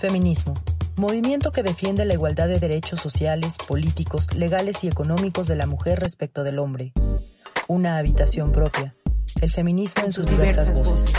[0.00, 0.54] Feminismo.
[0.96, 6.00] Movimiento que defiende la igualdad de derechos sociales, políticos, legales y económicos de la mujer
[6.00, 6.94] respecto del hombre.
[7.68, 8.94] Una habitación propia.
[9.42, 11.12] El feminismo en sus diversas, voces.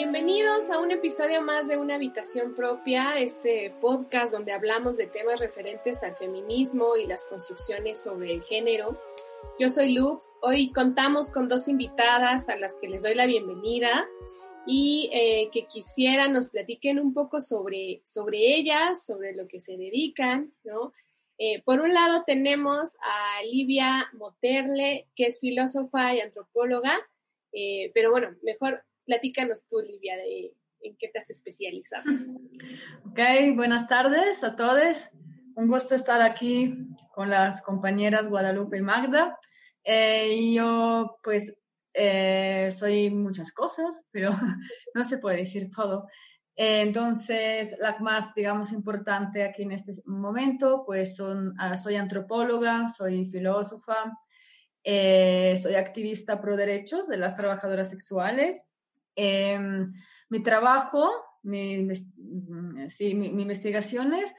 [0.00, 5.40] Bienvenidos a un episodio más de Una habitación propia, este podcast donde hablamos de temas
[5.40, 8.96] referentes al feminismo y las construcciones sobre el género.
[9.58, 10.36] Yo soy Lux.
[10.40, 14.08] Hoy contamos con dos invitadas a las que les doy la bienvenida
[14.68, 19.76] y eh, que quisiera nos platiquen un poco sobre, sobre ellas, sobre lo que se
[19.76, 20.92] dedican, ¿no?
[21.38, 26.96] Eh, por un lado tenemos a Livia Moterle, que es filósofa y antropóloga,
[27.52, 32.04] eh, pero bueno, mejor platícanos tú, Livia, de en qué te has especializado.
[33.06, 33.18] Ok,
[33.56, 35.10] buenas tardes a todos.
[35.56, 36.74] Un gusto estar aquí
[37.14, 39.38] con las compañeras Guadalupe y Magda.
[39.82, 41.54] Eh, yo, pues,
[41.94, 44.30] eh, soy muchas cosas, pero
[44.94, 46.06] no se puede decir todo.
[46.54, 52.88] Eh, entonces, la más, digamos, importante aquí en este momento, pues, son, ah, soy antropóloga,
[52.88, 54.18] soy filósofa,
[54.84, 58.66] soy activista pro derechos de las trabajadoras sexuales.
[59.20, 59.86] Em,
[60.28, 61.10] mi trabajo,
[61.42, 61.88] mi,
[62.88, 64.32] sí, mi, mi investigaciones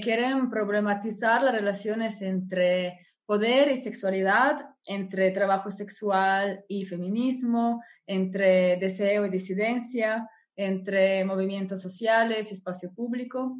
[0.00, 9.26] quieren problematizar las relaciones entre poder y sexualidad, entre trabajo sexual y feminismo, entre deseo
[9.26, 13.56] y disidencia, entre movimientos sociales y espacio público,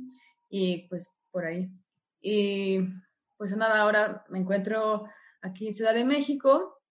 [0.48, 1.70] y pues por ahí.
[2.20, 2.80] Y
[3.36, 5.04] pues nada, ahora me encuentro
[5.40, 6.81] aquí en Ciudad de México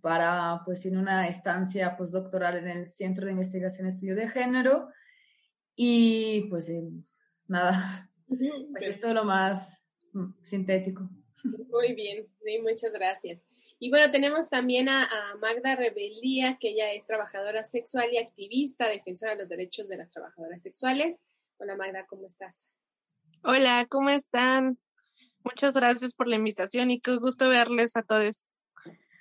[0.00, 4.88] para pues en una estancia postdoctoral en el Centro de Investigación y Estudio de Género
[5.74, 6.70] y pues
[7.46, 9.82] nada, pues esto es lo más
[10.12, 11.08] mm, sintético.
[11.44, 12.28] Muy bien,
[12.62, 13.42] muchas gracias.
[13.78, 15.08] Y bueno, tenemos también a,
[15.40, 20.12] Magda Rebeldía, que ella es trabajadora sexual y activista, defensora de los derechos de las
[20.12, 21.20] trabajadoras sexuales.
[21.56, 22.70] Hola Magda, ¿cómo estás?
[23.42, 24.78] Hola, ¿cómo están?
[25.42, 28.61] Muchas gracias por la invitación y qué gusto verles a todos.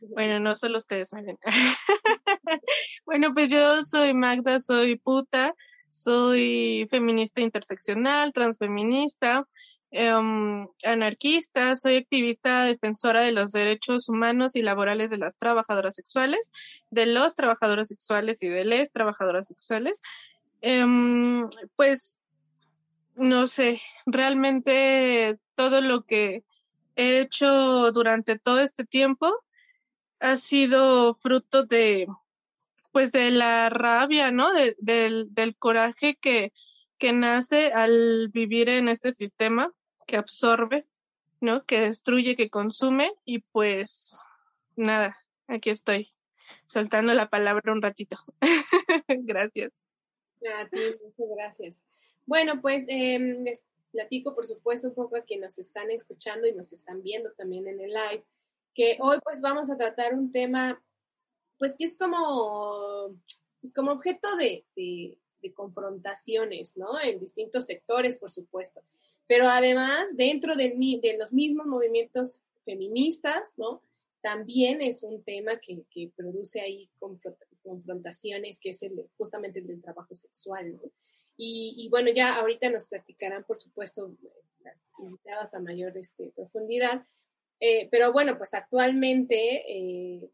[0.02, 1.12] Bueno, no solo ustedes,
[3.06, 5.56] bueno, pues yo soy Magda, soy puta,
[5.90, 9.48] soy feminista interseccional, transfeminista,
[9.94, 16.54] Em, anarquista, soy activista defensora de los derechos humanos y laborales de las trabajadoras sexuales,
[16.92, 20.02] de los trabajadores sexuales y de las trabajadoras sexuales.
[20.62, 22.22] Em, pues,
[23.16, 26.46] no sé, realmente todo lo que
[26.96, 29.44] he hecho durante todo este tiempo
[30.22, 32.08] ha sido fruto de,
[32.92, 34.52] pues, de la rabia, ¿no?
[34.54, 36.54] del, del coraje que,
[36.98, 39.74] que nace al vivir en este sistema
[40.06, 40.88] que absorbe,
[41.40, 41.66] ¿no?
[41.66, 44.24] Que destruye, que consume y pues
[44.76, 45.18] nada,
[45.48, 46.10] aquí estoy
[46.66, 48.18] soltando la palabra un ratito.
[49.08, 49.84] gracias.
[50.60, 51.84] A ti, muchas gracias.
[52.26, 56.54] Bueno, pues em, les platico, por supuesto, un poco a quienes nos están escuchando y
[56.54, 58.24] nos están viendo también en el live,
[58.74, 60.84] que hoy pues vamos a tratar un tema,
[61.58, 63.16] pues que es como,
[63.60, 67.00] pues, como objeto de, de confrontaciones, ¿no?
[67.00, 68.82] En distintos sectores, por supuesto.
[69.28, 73.82] Pero además, dentro de, de los mismos movimientos feministas, ¿no?
[74.22, 76.90] También es un tema que, que produce ahí
[77.64, 80.82] confrontaciones, que es el, justamente el del trabajo sexual, ¿no?
[81.38, 84.16] Y, y, bueno, ya ahorita nos platicarán, por supuesto,
[84.60, 87.04] las invitadas a mayor este, profundidad.
[87.64, 90.28] Eh, pero bueno, pues actualmente eh,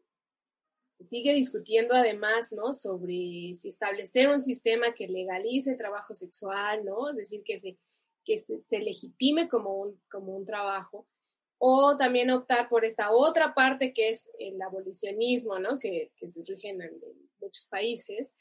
[0.88, 2.72] se sigue discutiendo además, ¿no?
[2.72, 7.10] Sobre si establecer un sistema que legalice el trabajo sexual, ¿no?
[7.10, 7.76] Es decir, que se,
[8.24, 11.06] que se, legitime como un, como un trabajo,
[11.58, 15.78] o también optar por esta otra parte que es el abolicionismo, ¿no?
[15.78, 16.78] Que, que se rige en,
[17.40, 18.34] muchos países.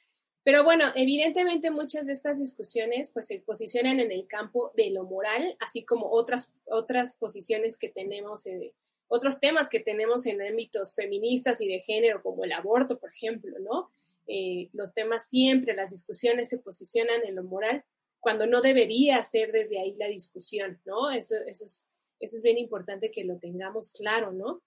[0.48, 5.04] Pero bueno, evidentemente muchas de estas discusiones pues se posicionan en el campo de lo
[5.04, 8.72] moral, así como otras, otras posiciones que tenemos en,
[9.10, 13.60] otros temas que tenemos en ámbitos feministas y de género, como el aborto, por ejemplo,
[13.60, 13.90] ¿no?
[14.26, 17.84] Eh, los temas siempre, las discusiones se posicionan en lo moral,
[18.22, 21.12] cuando no debería ser desde ahí la discusión, ¿no?
[21.12, 21.90] Eso, eso es
[22.22, 24.62] Eso es bien importante que lo tengamos claro, ¿no?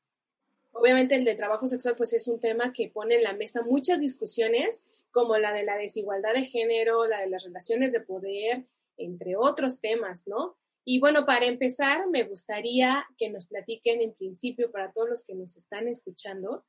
[0.73, 4.01] Obviamente el de trabajo sexual pues es un tema que pone en la mesa muchas
[4.01, 8.65] discusiones como la de la desigualdad de género, la de las relaciones de poder,
[8.97, 10.57] entre otros temas, ¿no?
[10.85, 15.35] Y bueno, para empezar, me gustaría que nos platiquen en principio para todos los que
[15.35, 16.65] nos están escuchando,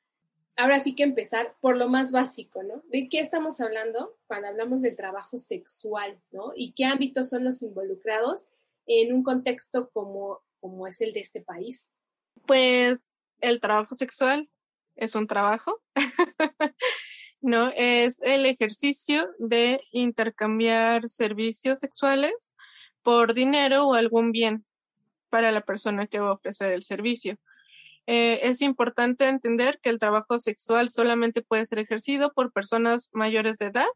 [0.57, 2.83] ahora sí que empezar por lo más básico, ¿no?
[2.89, 6.51] ¿De qué estamos hablando cuando hablamos del trabajo sexual, ¿no?
[6.55, 8.47] Y qué ámbitos son los involucrados
[8.85, 11.89] en un contexto como, como es el de este país.
[12.45, 13.10] Pues
[13.41, 14.49] el trabajo sexual
[14.95, 15.81] es un trabajo,
[17.41, 17.71] ¿no?
[17.75, 22.55] Es el ejercicio de intercambiar servicios sexuales
[23.01, 24.65] por dinero o algún bien
[25.29, 27.37] para la persona que va a ofrecer el servicio.
[28.07, 33.57] Eh, es importante entender que el trabajo sexual solamente puede ser ejercido por personas mayores
[33.57, 33.87] de edad,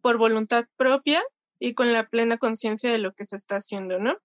[0.00, 1.22] por voluntad propia
[1.58, 4.16] y con la plena conciencia de lo que se está haciendo, ¿no?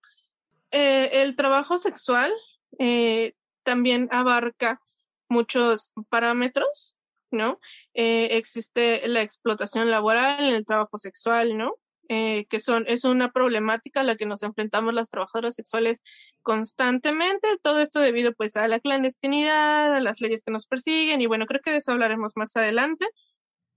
[0.72, 2.32] Eh, el trabajo sexual
[2.78, 3.34] eh,
[3.64, 4.82] también abarca
[5.28, 6.96] muchos parámetros,
[7.32, 7.60] ¿no?
[7.94, 11.76] Eh, existe la explotación laboral el trabajo sexual, ¿no?
[12.12, 16.02] Eh, que son, es una problemática a la que nos enfrentamos las trabajadoras sexuales
[16.42, 21.28] constantemente, todo esto debido pues a la clandestinidad, a las leyes que nos persiguen, y
[21.28, 23.06] bueno, creo que de eso hablaremos más adelante,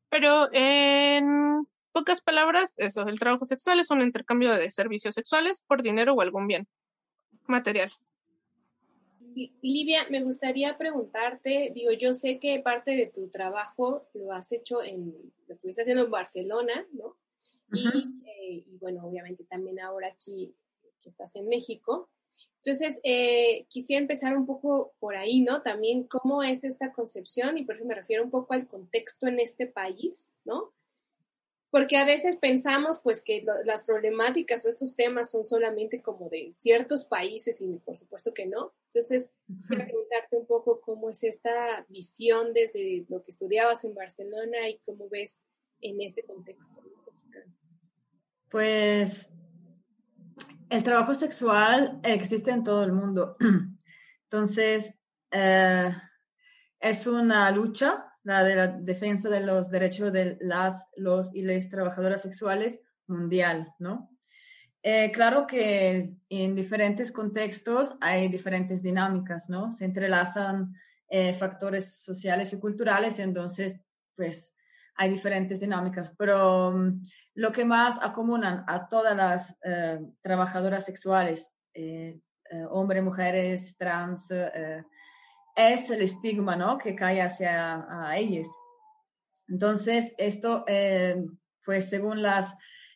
[0.09, 5.83] pero en pocas palabras, eso, el trabajo sexual es un intercambio de servicios sexuales por
[5.83, 6.67] dinero o algún bien
[7.47, 7.93] material.
[9.63, 14.83] Livia, me gustaría preguntarte, digo, yo sé que parte de tu trabajo lo has hecho
[14.83, 17.17] en, lo estuviste haciendo en Barcelona, ¿no?
[17.75, 20.55] Eh, y, bueno, obviamente también ahora aquí
[21.01, 22.11] que estás en México.
[22.65, 25.63] Entonces, eh, quisiera empezar un poco por ahí, ¿no?
[25.63, 29.41] También cómo es esta concepción y por eso me refiero un poco al contexto en
[29.41, 30.73] este país, ¿no?
[31.73, 36.55] Porque a veces pensamos pues que las problemáticas o estos temas son solamente como de
[36.59, 38.75] ciertos países y por supuesto que no.
[38.89, 39.33] Entonces,
[39.67, 44.81] quiero preguntarte un poco cómo es esta visión desde lo que estudiabas en Barcelona y
[44.85, 45.45] cómo ves
[45.81, 46.79] en este contexto.
[48.51, 49.31] Pues
[50.69, 53.39] el trabajo sexual existe en todo el mundo.
[54.25, 54.95] Entonces,
[55.31, 55.91] eh,
[56.81, 61.69] es una lucha la de la defensa de los derechos de las, los y las
[61.69, 64.11] trabajadoras sexuales mundial, ¿no?
[64.85, 69.73] Eh, claro que en diferentes contextos hay diferentes dinámicas, ¿no?
[69.73, 70.75] Se entrelazan
[71.09, 73.81] eh, factores sociales y culturales, entonces,
[74.17, 74.55] pues,
[74.97, 77.01] hay diferentes dinámicas, pero um,
[77.35, 81.55] lo que más acomunan a todas las eh, trabajadoras sexuales,
[82.71, 84.29] hombres, mujeres, trans,
[85.57, 86.79] es el estigma, ¿no?
[86.79, 88.49] Que cae hacia a ellos.
[89.49, 91.17] Entonces, esto, eh,
[91.65, 92.55] pues según las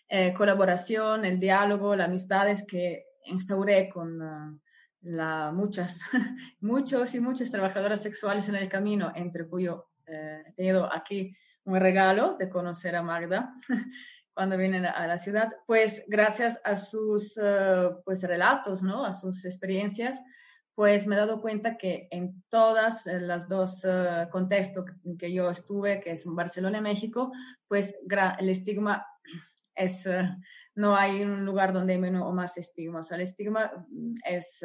[0.08, 4.60] eh, colaboración, el diálogo, las amistades que instauré con
[5.00, 6.00] la, muchas,
[6.60, 11.80] muchos y muchas trabajadoras sexuales en el camino, entre cuyo eh, he tenido aquí un
[11.80, 13.52] regalo de conocer a Magda
[14.32, 19.04] cuando vienen a la ciudad, pues gracias a sus uh, pues relatos, ¿no?
[19.04, 20.20] A sus experiencias,
[20.76, 24.84] pues me he dado cuenta que en todas eh, las dos uh, contextos
[25.19, 27.32] que yo estuve, que es Barcelona y México,
[27.67, 27.96] pues
[28.38, 29.06] el estigma
[29.75, 30.28] es, eh,
[30.75, 34.62] no hay un lugar donde hay menos o más estigma, el estigma mm, es,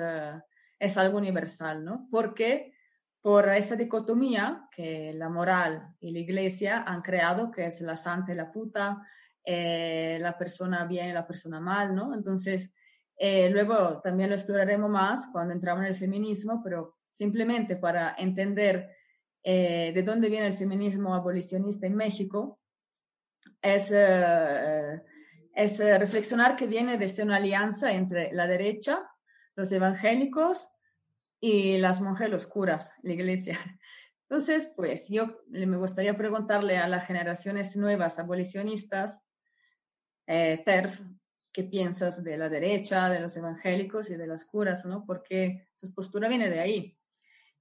[0.80, 2.10] es algo universal, ¿no?
[2.12, 2.74] Porque
[3.22, 8.34] por esa dicotomía que la moral y la iglesia han creado, que es la santa
[8.34, 9.02] y la puta,
[9.46, 12.14] la persona bien y la persona mal, ¿no?
[12.14, 12.74] Entonces,
[13.24, 18.90] eh, luego también lo exploraremos más cuando entramos en el feminismo, pero simplemente para entender
[19.44, 22.60] eh, de dónde viene el feminismo abolicionista en México,
[23.62, 25.04] es, eh,
[25.54, 29.08] es reflexionar que viene desde una alianza entre la derecha,
[29.56, 30.72] los evangélicos
[31.40, 33.56] y las mujeres los curas, la iglesia.
[34.30, 39.22] Entonces, pues yo me gustaría preguntarle a las generaciones nuevas abolicionistas,
[40.26, 41.02] TERF,
[41.52, 45.06] qué piensas de la derecha, de los evangélicos y de las curas, ¿no?
[45.06, 46.98] Porque su postura viene de ahí.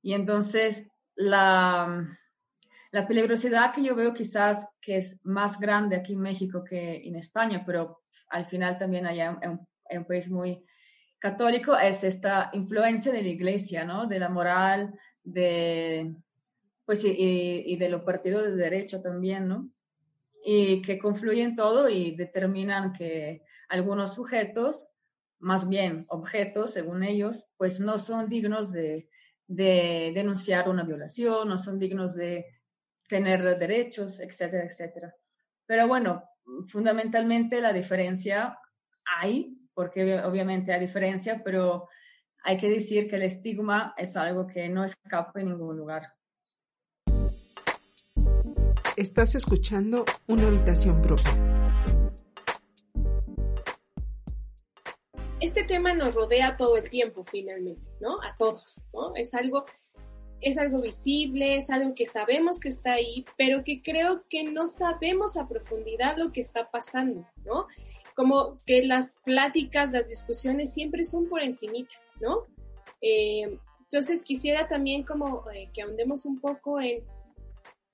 [0.02, 2.18] Y entonces la,
[2.92, 7.16] la peligrosidad que yo veo quizás que es más grande aquí en México que en
[7.16, 9.60] España, pero al final también allá en,
[9.98, 10.64] un país muy
[11.18, 14.06] católico, es esta influencia de la iglesia, ¿no?
[14.06, 16.14] De la moral, de,
[16.86, 17.14] pues, y,
[17.66, 19.68] y de los partidos de derecha también, ¿no?
[20.44, 24.88] Y que confluyen todo y determinan que algunos sujetos,
[25.38, 29.08] más bien objetos, según ellos, pues no son dignos de,
[29.48, 32.46] denunciar una violación, no son dignos de
[33.08, 35.14] tener derechos, etcétera, etcétera.
[35.66, 36.24] Pero bueno,
[36.68, 38.58] fundamentalmente la diferencia
[39.20, 41.88] hay, porque obviamente hay diferencia, pero
[42.44, 46.12] hay que decir que el estigma es algo que no escapa en ningún lugar.
[48.96, 51.59] Estás escuchando una habitación propia.
[55.40, 58.22] Este tema nos rodea todo el tiempo finalmente, ¿no?
[58.22, 59.14] A todos, ¿no?
[59.16, 59.64] Es algo
[60.40, 64.66] es algo visible, es algo que sabemos que está ahí, pero que creo que no
[64.66, 67.66] sabemos a profundidad lo que está pasando, ¿no?
[68.14, 72.46] Como que las pláticas, las discusiones siempre son por encimita, ¿no?
[73.02, 77.02] Eh, entonces quisiera también como eh, que ahondemos un poco en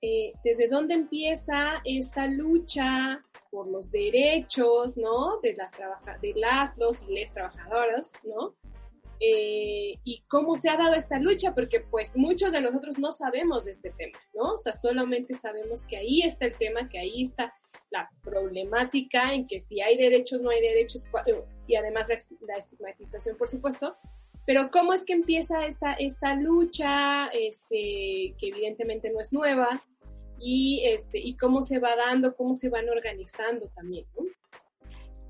[0.01, 5.39] eh, desde dónde empieza esta lucha por los derechos, ¿no?
[5.41, 5.71] De las,
[6.21, 8.55] de las, los y les trabajadoras, ¿no?
[9.19, 13.65] Eh, y cómo se ha dado esta lucha, porque pues muchos de nosotros no sabemos
[13.65, 14.53] de este tema, ¿no?
[14.53, 17.53] O sea, solamente sabemos que ahí está el tema, que ahí está
[17.89, 21.09] la problemática en que si hay derechos, no hay derechos,
[21.67, 22.07] y además
[22.41, 23.97] la, estigmatización, por supuesto,
[24.45, 29.83] pero cómo es que empieza esta, esta lucha, este, que evidentemente no es nueva,
[30.39, 34.25] y, este, y cómo se va dando, cómo se van organizando también, ¿no?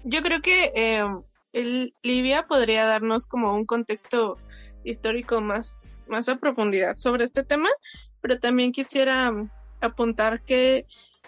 [0.04, 4.38] Yo creo que eh, Livia podría darnos como un contexto
[4.84, 7.70] histórico más, más a profundidad sobre este tema,
[8.22, 9.34] pero también quisiera
[9.82, 10.86] apuntar que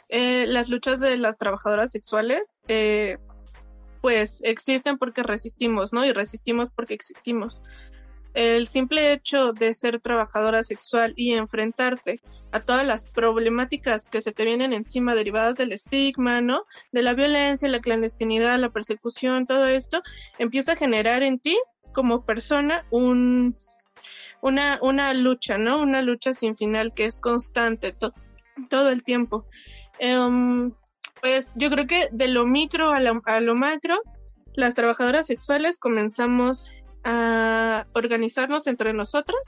[0.08, 3.18] eh, las luchas de las trabajadoras sexuales eh,
[4.02, 6.06] pues existen porque resistimos, ¿no?
[6.06, 7.62] Y resistimos porque existimos.
[8.34, 12.22] El simple hecho de ser trabajadora sexual y enfrentarte
[12.52, 16.64] a todas las problemáticas que se te vienen encima derivadas del estigma, ¿no?
[16.92, 20.02] De la violencia, la clandestinidad, la persecución, todo esto,
[20.38, 21.58] empieza a generar en ti
[21.94, 23.56] como persona un,
[24.42, 25.82] una, una lucha, ¿no?
[25.82, 27.94] Una lucha sin final que es constante
[28.70, 29.46] todo el tiempo.
[30.00, 30.72] Em,
[31.22, 34.02] pues yo creo que de lo micro a lo, a lo macro,
[34.56, 36.72] las trabajadoras sexuales comenzamos
[37.04, 39.40] a organizarnos entre nosotros,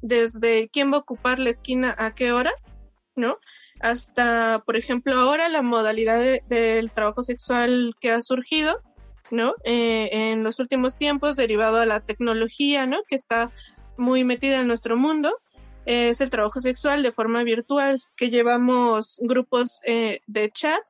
[0.00, 2.52] desde quién va a ocupar la esquina a qué hora,
[3.16, 3.38] ¿no?
[3.80, 8.80] Hasta, por ejemplo, ahora la modalidad del trabajo sexual que ha surgido,
[9.30, 9.54] ¿no?
[9.64, 13.02] Eh, en los últimos tiempos, derivado a la tecnología, ¿no?
[13.08, 13.50] Que está
[13.96, 15.36] muy metida en nuestro mundo,
[15.86, 20.80] es el trabajo sexual de forma virtual, que llevamos grupos eh, de chat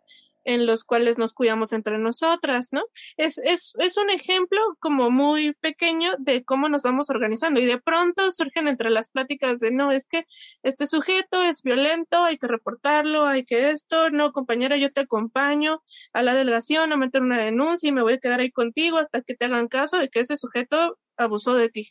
[0.44, 2.82] en los cuales nos cuidamos entre nosotras, ¿no?
[3.16, 7.78] Es, es, es un ejemplo como muy pequeño de cómo nos vamos organizando y de
[7.78, 10.24] pronto surgen entre las pláticas de, no, es que
[10.62, 15.82] este sujeto es violento, hay que reportarlo, hay que esto, no, compañera, yo te acompaño
[16.12, 19.22] a la delegación a meter una denuncia y me voy a quedar ahí contigo hasta
[19.22, 21.90] que te hagan caso de que ese sujeto abusó de ti.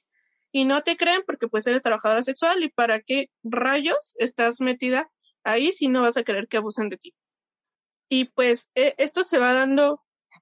[0.51, 5.09] Y no te creen porque pues eres trabajadora sexual y para qué rayos estás metida
[5.43, 7.13] ahí si no vas a querer que abusen de ti.
[8.09, 10.01] Y pues e, esto se va dando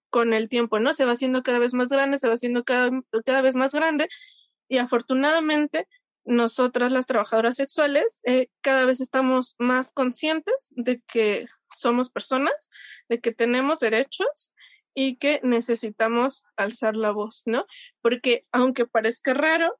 [0.09, 0.93] con el tiempo, ¿no?
[0.93, 2.89] Se va haciendo cada vez más grande, se va haciendo cada,
[3.25, 4.07] cada vez más grande
[4.67, 5.87] y afortunadamente
[6.25, 12.69] nosotras las trabajadoras sexuales eh, cada vez estamos más conscientes de que somos personas,
[13.07, 14.53] de que tenemos derechos
[14.93, 17.65] y que necesitamos alzar la voz, ¿no?
[18.01, 19.77] Porque aunque parezca raro,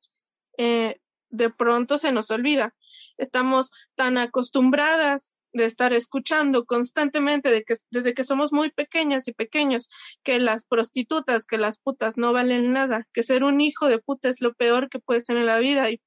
[0.57, 2.73] eh, de pronto se nos olvida.
[3.17, 9.33] Estamos tan acostumbradas de estar escuchando constantemente de que desde que somos muy pequeñas y
[9.33, 9.89] pequeños
[10.23, 14.29] que las prostitutas, que las putas no valen nada, que ser un hijo de puta
[14.29, 16.01] es lo peor que puedes tener en la vida y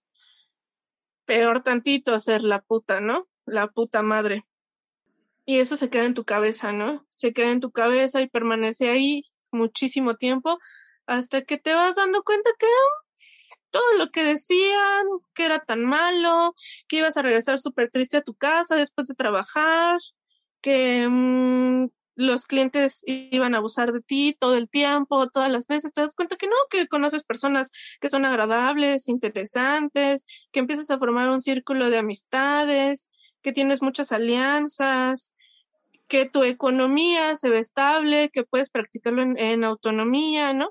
[1.25, 3.29] peor tantito ser la puta, ¿no?
[3.47, 4.45] La puta madre.
[5.47, 7.07] Y eso se queda en tu cabeza, ¿no?
[7.09, 10.59] Se queda en tu cabeza y permanece ahí muchísimo tiempo
[11.07, 12.67] hasta que te vas dando cuenta que
[13.71, 16.55] todo lo que decían, que era tan malo,
[16.89, 19.99] que ibas a regresar súper triste a tu casa después de trabajar,
[20.61, 25.93] que mm, los clientes iban a abusar de ti todo el tiempo, todas las veces,
[25.93, 30.99] te das cuenta que no, que conoces personas que son agradables, interesantes, que empiezas a
[30.99, 33.11] formar un círculo de amistades,
[33.43, 35.35] que tienes muchas alianzas,
[36.09, 40.71] que tu economía se ve estable, que puedes practicarlo en autonomía, ¿no?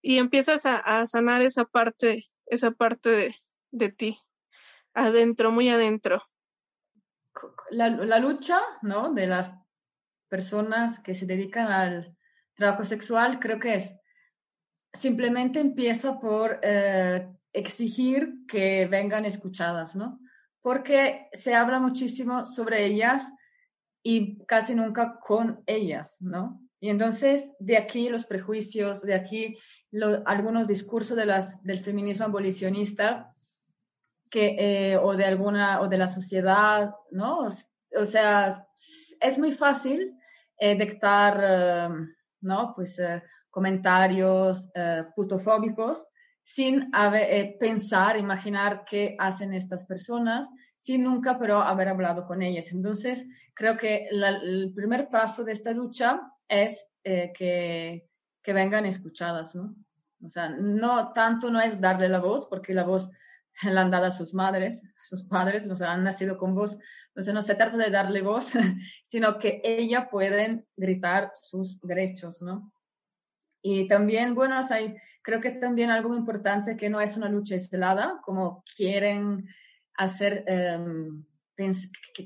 [0.00, 3.36] Y empiezas a, sanar esa parte, esa parte
[3.70, 4.18] de, ti,
[4.94, 6.22] adentro, muy adentro.
[7.70, 9.12] La, lucha, ¿no?
[9.12, 9.52] De las
[10.28, 12.16] personas que se dedican al
[12.54, 13.94] trabajo sexual, creo que es
[14.92, 20.20] simplemente empieza por eh, exigir que vengan escuchadas, ¿no?
[20.60, 23.30] Porque se habla muchísimo sobre ellas
[24.02, 26.60] y casi nunca con ellas, ¿no?
[26.80, 29.58] Y entonces, de aquí los prejuicios, de aquí
[30.26, 33.34] algunos discursos de las, del feminismo abolicionista
[34.30, 37.48] que, eh, o de alguna, o de la sociedad, ¿no?
[37.96, 38.66] O, sea,
[39.20, 40.14] es muy fácil
[40.58, 41.88] eh, dictar, eh,
[42.42, 42.72] ¿no?
[42.74, 43.00] Pues
[43.50, 44.68] comentarios
[45.16, 46.06] putofóbicos
[46.44, 52.70] sin haber, pensar, imaginar qué hacen estas personas, sin nunca, pero haber hablado con ellas.
[52.72, 58.07] Entonces, creo que el primer paso de esta lucha es que,
[58.42, 59.74] que vengan escuchadas, ¿no?
[60.24, 63.10] O sea, no tanto no es darle la voz, porque la voz
[63.62, 66.76] la han dado a sus madres, sus padres, o sea, han nacido con voz.
[67.08, 68.52] Entonces no se trata de darle voz,
[69.04, 72.72] sino que ella pueden gritar sus derechos, ¿no?
[73.60, 77.54] Y también, bueno, hay, creo que también algo muy importante que no es una lucha
[77.54, 79.48] aislada, como quieren
[79.94, 80.44] hacer,
[80.78, 81.24] um,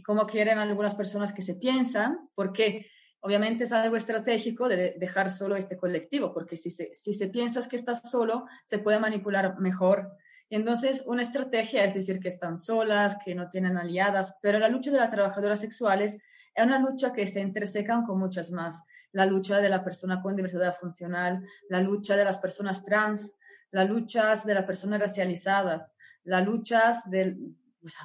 [0.05, 2.91] como quieren algunas personas que se piensan, porque
[3.23, 7.67] obviamente es algo estratégico de dejar solo este colectivo, porque si se, si se piensas
[7.67, 10.17] que estás solo, se puede manipular mejor
[10.53, 14.91] entonces, una estrategia es decir que están solas, que no tienen aliadas, pero la lucha
[14.91, 16.19] de las trabajadoras sexuales
[16.55, 18.83] es una lucha que se intersecan con muchas más.
[19.13, 23.35] La lucha de la persona con diversidad funcional, la lucha de las personas trans,
[23.71, 27.35] las luchas de las personas racializadas, las luchas de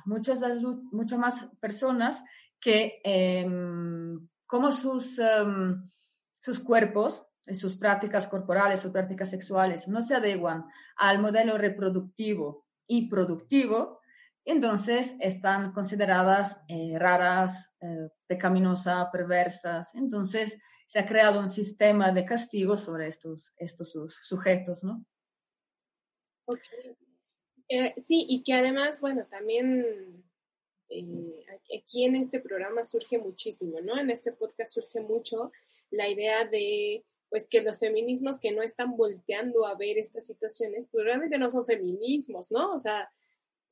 [0.06, 0.40] muchas,
[0.94, 2.24] muchas más personas
[2.62, 5.88] que, em, como sus, em,
[6.39, 10.66] sus cuerpos sus prácticas corporales, sus prácticas sexuales no se adecuan
[10.98, 14.01] al modelo reproductivo y productivo,
[14.44, 19.94] entonces están consideradas eh, raras, eh, pecaminosas, perversas.
[19.96, 25.06] Entonces se ha creado un sistema de castigo sobre estos, estos sujetos, ¿no?
[27.70, 30.24] Eh, sí, y que además, bueno, también
[31.77, 33.98] aquí en este programa surge muchísimo, ¿no?
[33.98, 35.51] En este podcast surge mucho
[35.89, 40.86] la idea de pues que los feminismos que no están volteando a ver estas situaciones,
[40.91, 42.74] pues realmente no son feminismos, ¿no?
[42.74, 43.12] O sea,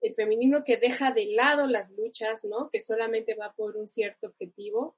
[0.01, 2.69] el feminismo que deja de lado las luchas, ¿no?
[2.69, 4.98] Que solamente va por un cierto objetivo,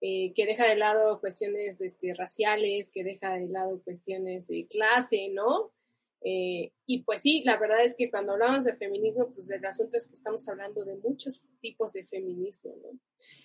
[0.00, 5.28] eh, que deja de lado cuestiones este, raciales, que deja de lado cuestiones de clase,
[5.28, 5.72] ¿no?
[6.20, 9.96] Eh, y pues sí, la verdad es que cuando hablamos de feminismo, pues el asunto
[9.96, 12.98] es que estamos hablando de muchos tipos de feminismo, ¿no?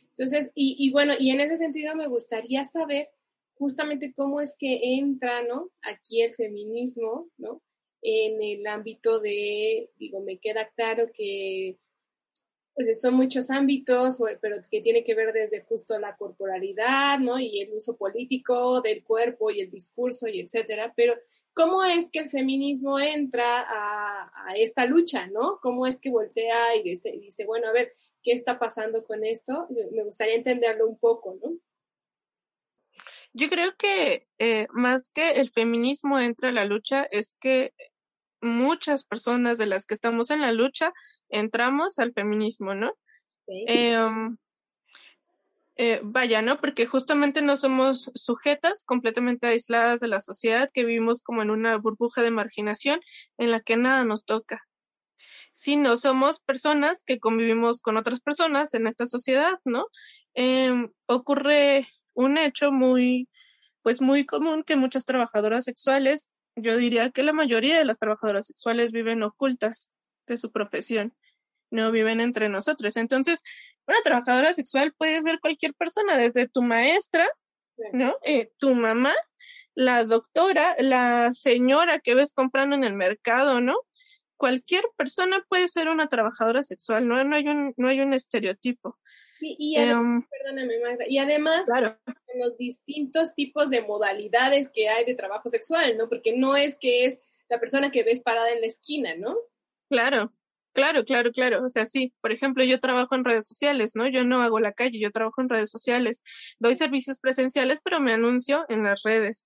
[0.10, 3.10] Entonces, y, y bueno, y en ese sentido me gustaría saber
[3.56, 5.72] justamente cómo es que entra, ¿no?
[5.82, 7.62] Aquí el feminismo, ¿no?
[8.02, 11.78] En el ámbito de, digo, me queda claro que
[12.76, 17.40] pues, son muchos ámbitos, pero que tiene que ver desde justo la corporalidad, ¿no?
[17.40, 20.94] Y el uso político del cuerpo y el discurso y etcétera.
[20.96, 21.14] Pero,
[21.54, 25.60] ¿cómo es que el feminismo entra a, esta lucha, ¿no?
[25.62, 29.68] ¿Cómo es que voltea y dice, dice, bueno, a ver, ¿qué está pasando con esto?
[29.92, 31.58] Me gustaría entenderlo un poco, ¿no?
[33.34, 37.74] Yo creo que eh, más que el feminismo entra a la lucha, es que
[38.44, 40.94] muchas personas de las que estamos en la lucha
[41.30, 42.94] entramos al feminismo, ¿no?
[43.48, 44.38] Em,
[45.76, 46.60] eh, vaya, ¿no?
[46.60, 51.78] Porque justamente no somos sujetas completamente aisladas de la sociedad, que vivimos como en una
[51.78, 53.00] burbuja de marginación
[53.38, 54.60] en la que nada nos toca,
[55.54, 59.88] sino somos personas que convivimos con otras personas en esta sociedad, ¿no?
[60.36, 63.28] Em, ocurre un hecho muy,
[63.82, 68.48] pues muy común que muchas trabajadoras sexuales, yo diría que la mayoría de las trabajadoras
[68.48, 69.96] sexuales viven ocultas
[70.28, 71.14] de su profesión,
[71.72, 72.98] no viven entre nosotros.
[72.98, 73.42] Entonces,
[73.88, 77.28] una trabajadora sexual puede ser cualquier persona, desde tu maestra,
[77.92, 78.16] ¿no?
[78.24, 79.14] Eh, tu mamá,
[79.74, 83.76] la doctora, la señora que ves comprando en el mercado, ¿no?
[84.38, 87.24] Cualquier persona puede ser una trabajadora sexual, ¿no?
[87.24, 88.98] No hay un, no hay un estereotipo
[89.44, 91.68] y, además, em, y además
[92.28, 96.10] en los distintos tipos de modalidades que hay de trabajo sexual, ¿no?
[96.10, 99.38] Porque no es que es la persona que ves parada en la esquina, ¿no?
[99.90, 100.34] Claro,
[100.74, 101.64] claro, claro, claro.
[101.64, 104.08] O sea, sí, por ejemplo, yo trabajo en redes sociales, ¿no?
[104.08, 106.24] Yo no hago la calle, yo trabajo en redes sociales.
[106.60, 109.46] Doy servicios presenciales, pero me anuncio en las redes.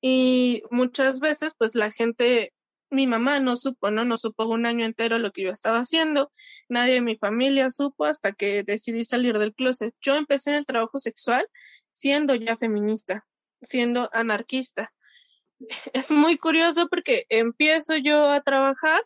[0.00, 2.53] Y muchas veces, pues la gente
[2.94, 4.04] mi mamá no supo, ¿no?
[4.04, 6.30] No supo un año entero lo que yo estaba haciendo.
[6.68, 9.94] Nadie de mi familia supo hasta que decidí salir del closet.
[10.00, 11.46] Yo empecé en el trabajo sexual
[11.90, 13.26] siendo ya feminista,
[13.62, 14.92] siendo anarquista.
[15.92, 19.02] Es muy curioso porque empiezo yo a trabajar,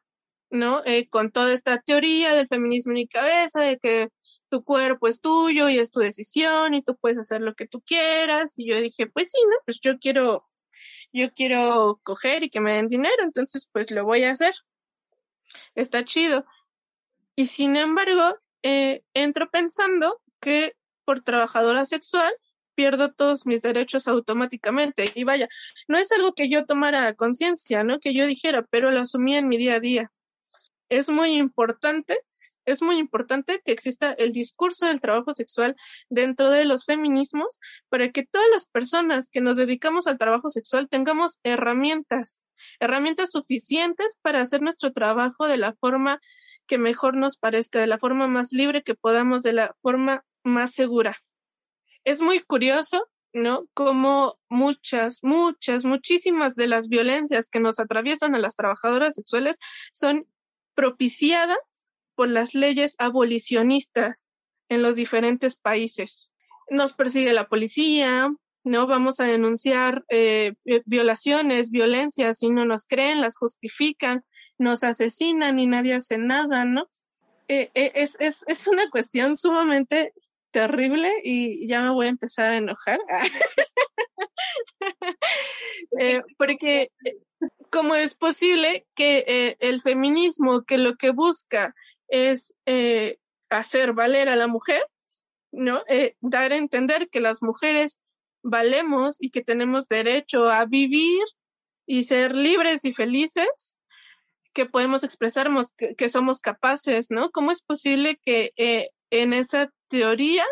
[0.50, 0.82] ¿no?
[0.84, 4.08] Eh, con toda esta teoría del feminismo en mi cabeza, de que
[4.48, 7.82] tu cuerpo es tuyo y es tu decisión y tú puedes hacer lo que tú
[7.82, 8.54] quieras.
[8.56, 9.56] Y yo dije, pues sí, ¿no?
[9.66, 10.40] Pues yo quiero
[11.12, 14.54] yo quiero coger y que me den dinero, entonces pues lo voy a hacer.
[15.74, 16.44] Está chido.
[17.34, 22.32] Y sin embargo, eh, entro pensando que por trabajadora sexual
[22.74, 25.10] pierdo todos mis derechos automáticamente.
[25.14, 25.48] Y vaya,
[25.88, 27.98] no es algo que yo tomara conciencia, ¿no?
[27.98, 30.12] Que yo dijera, pero lo asumí en mi día a día.
[30.88, 32.20] Es muy importante
[32.68, 35.74] es muy importante que exista el discurso del trabajo sexual
[36.10, 40.86] dentro de los feminismos para que todas las personas que nos dedicamos al trabajo sexual
[40.86, 46.20] tengamos herramientas, herramientas suficientes para hacer nuestro trabajo de la forma
[46.66, 50.74] que mejor nos parezca, de la forma más libre que podamos, de la forma más
[50.74, 51.16] segura.
[52.04, 53.66] Es muy curioso ¿no?
[53.74, 59.58] Como muchas, muchas, muchísimas de las violencias que nos atraviesan a las trabajadoras sexuales
[59.92, 60.26] son
[60.74, 61.87] propiciadas
[62.18, 64.28] por las leyes abolicionistas
[64.68, 66.32] en los diferentes países.
[66.68, 68.28] Nos persigue la policía,
[68.64, 68.88] ¿no?
[68.88, 70.54] Vamos a denunciar eh,
[70.84, 74.24] violaciones, violencias, y no nos creen, las justifican,
[74.58, 76.88] nos asesinan y nadie hace nada, ¿no?
[77.46, 80.12] Eh, eh, es, es, es una cuestión sumamente
[80.50, 82.98] terrible y ya me voy a empezar a enojar.
[86.36, 86.90] Porque
[87.70, 91.76] cómo es posible que el feminismo, que lo que busca
[92.08, 93.18] es eh,
[93.50, 94.82] hacer valer a la mujer,
[95.52, 95.82] ¿no?
[96.20, 98.00] dar a entender que las mujeres
[98.42, 101.24] valemos y que tenemos derecho a vivir
[101.86, 103.78] y ser libres y felices,
[104.52, 107.30] que podemos expresarnos que, que somos capaces, ¿no?
[107.30, 108.52] ¿Cómo es posible que
[109.10, 110.44] en esa teoría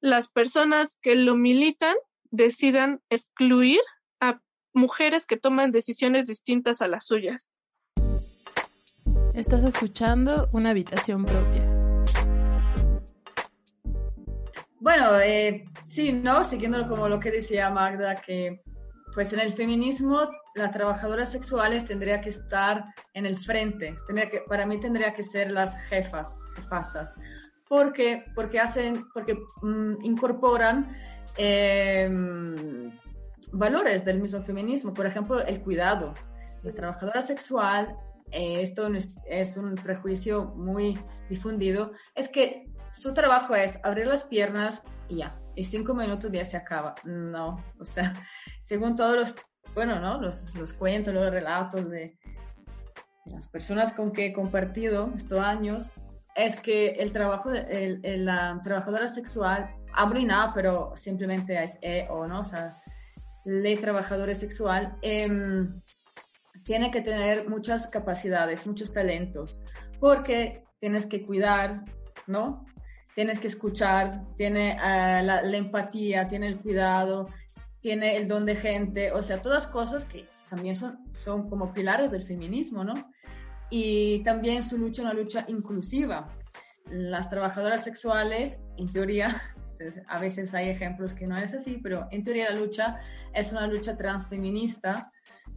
[0.00, 1.94] las personas que lo militan
[2.30, 3.80] decidan excluir
[4.20, 4.40] a
[4.74, 7.50] mujeres que toman decisiones distintas a las suyas.
[9.34, 11.66] Estás escuchando una habitación propia.
[14.78, 16.44] Bueno, eh, sí, ¿no?
[16.44, 18.62] Siguiendo como lo que decía Magda, que
[19.14, 24.40] pues en el feminismo las trabajadoras sexuales tendría que estar en el frente, tendría que,
[24.40, 27.14] para mí tendría que ser las jefas, jefasas,
[27.66, 30.94] porque, porque hacen, porque mm, incorporan
[31.38, 32.90] em,
[33.50, 36.12] valores del mismo feminismo, por ejemplo, el cuidado.
[36.64, 37.96] La trabajadora sexual,
[38.32, 38.88] eh, esto
[39.26, 45.38] es un prejuicio muy difundido, es que su trabajo es abrir las piernas y ya,
[45.54, 46.94] y cinco minutos ya se acaba.
[47.04, 48.12] No, o sea,
[48.60, 49.34] según todos los,
[49.74, 50.20] bueno, ¿no?
[50.20, 52.18] Los, los cuentos, los relatos de,
[53.24, 55.90] de las personas con que he compartido estos años,
[56.34, 59.74] es que el trabajo de la trabajadora sexual,
[60.24, 62.82] nada, pero simplemente es E o no, o sea,
[63.44, 65.81] la trabajadora sexual, em,
[66.64, 69.62] tiene que tener muchas capacidades, muchos talentos,
[70.00, 71.84] porque tienes que cuidar,
[72.26, 72.64] ¿no?
[73.14, 77.28] Tienes que escuchar, tiene eh, la, empatía, tiene el cuidado,
[77.80, 82.10] tiene el don de gente, o sea, todas cosas que también son, son como pilares
[82.10, 82.94] del feminismo, ¿no?
[83.72, 86.28] y también su lucha una lucha inclusiva.
[86.90, 89.28] Las trabajadoras sexuales, en teoría,
[90.08, 93.00] a veces hay ejemplos que no es así, pero en teoría la lucha
[93.32, 95.10] es una lucha transfeminista,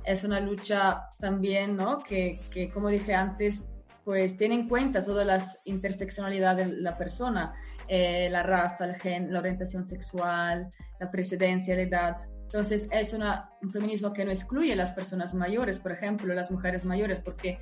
[0.06, 2.00] es una lucha también, ¿no?
[2.00, 3.66] Que, que como dije antes,
[4.06, 7.56] pues tiene en cuenta todas las interseccionalidades de la persona,
[7.88, 12.18] eh, la raza, el gen, la orientación sexual, la presidencia, la edad.
[12.44, 16.86] Entonces es un feminismo que no excluye a las personas mayores, por ejemplo, las mujeres
[16.86, 17.58] mayores, porque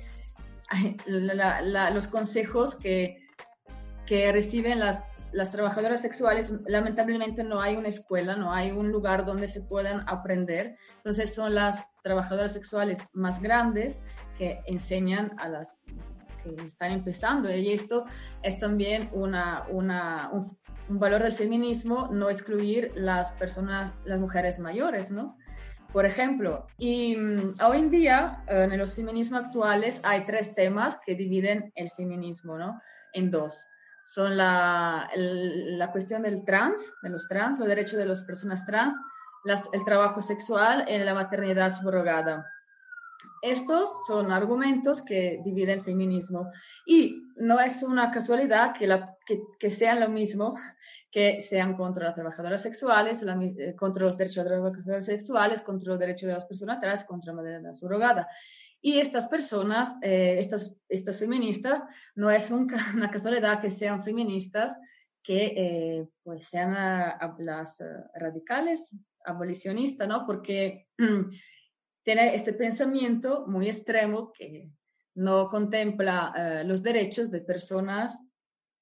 [1.06, 3.26] los consejos que,
[4.04, 5.04] que reciben las,
[5.34, 10.04] las trabajadoras sexuales, lamentablemente no hay una escuela, no hay un lugar donde se puedan
[10.08, 10.76] aprender.
[10.98, 13.98] Entonces son las trabajadoras sexuales más grandes
[14.38, 15.78] que enseñan a las
[16.42, 17.54] que están empezando.
[17.54, 18.04] Y esto
[18.42, 20.56] es también una, una, un,
[20.88, 25.36] valor del feminismo, no excluir las personas, las mujeres mayores, ¿no?
[25.92, 26.66] por ejemplo.
[26.76, 31.90] Y mm, hoy en día, en los feminismos actuales, hay tres temas que dividen el
[31.92, 32.80] feminismo, ¿no?
[33.12, 33.68] En dos.
[34.04, 38.96] Son la, la cuestión del trans, de los trans, los derechos de las personas trans,
[39.72, 42.46] el trabajo sexual y la maternidad subrogada.
[43.42, 46.50] Estos son argumentos que dividen el feminismo
[46.86, 50.54] y no es una casualidad que, la, que, que sean lo mismo
[51.14, 55.92] que sean contra las trabajadoras sexuales, eh, contra los derechos de las trabajadoras sexuales, contra
[55.92, 58.26] los derechos de las personas trans, contra la madre surrogada.
[58.86, 62.50] Y estas personas, eh, estas, estas feministas, no es
[62.94, 64.78] una casualidad que sean feministas,
[65.22, 66.74] que eh, pues sean
[67.38, 67.82] las
[68.14, 68.94] radicales,
[69.24, 70.26] abolicionistas, ¿no?
[70.26, 70.86] Porque
[72.04, 74.70] tiene este pensamiento muy extremo que
[75.14, 78.22] no contempla los derechos de personas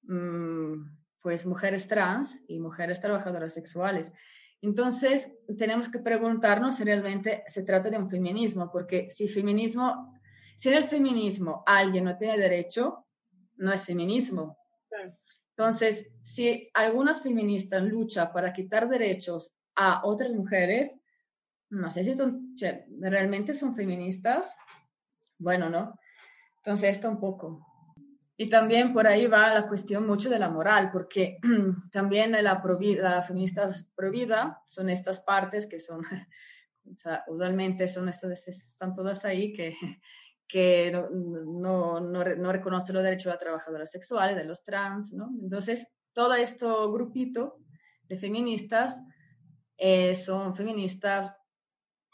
[0.01, 0.83] mm,
[1.21, 4.11] pues mujeres trans y mujeres trabajadoras sexuales.
[4.63, 10.17] Entonces, tenemos que preguntarnos si realmente se trata de un feminismo, porque si feminismo,
[10.55, 13.05] si en el feminismo alguien no tiene derecho,
[13.57, 14.57] no es feminismo.
[15.49, 20.97] Entonces, si algunas feministas luchan para quitar derechos a otras mujeres,
[21.69, 22.55] no sé si son,
[23.01, 24.55] realmente son feministas.
[25.39, 25.99] Bueno, ¿no?
[26.55, 27.72] Entonces, esto un poco.
[28.35, 31.37] Y también por ahí va la cuestión mucho de la moral, porque
[31.91, 36.01] también la, la feministas provida son estas partes que son,
[37.27, 39.75] usualmente son estas, están todas ahí que,
[40.47, 45.29] que no, no, no, reconocen los derechos de las trabajadoras sexuales, de los trans, ¿no?
[45.41, 47.59] Entonces, todo este grupito
[48.07, 49.01] de feministas
[49.77, 51.35] eh, son feministas,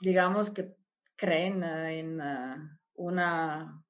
[0.02, 0.76] digamos, que
[1.16, 3.84] creen en ah, una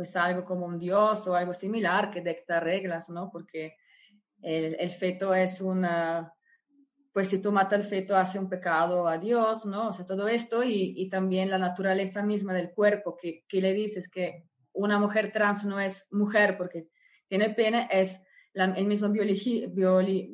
[0.00, 3.28] pues algo como un dios o algo similar que dicta reglas, ¿no?
[3.30, 3.76] Porque
[4.40, 6.32] el, el feto es una,
[7.12, 9.88] pues si tú matas al feto hace un pecado a Dios, ¿no?
[9.88, 13.74] O sea, todo esto y, y también la naturaleza misma del cuerpo, que, que, le
[13.74, 16.88] dices que una mujer trans no es mujer porque
[17.28, 18.22] tiene pene, es
[18.54, 20.32] el mismo biologi, bioli,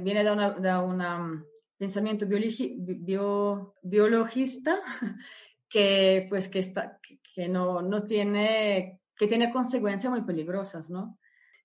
[0.00, 1.44] viene de un de una
[1.76, 4.78] pensamiento biologi, bio, biologista
[5.68, 7.00] que pues que está
[7.36, 11.18] que no, no tiene que tiene consecuencias muy peligrosas, ¿no?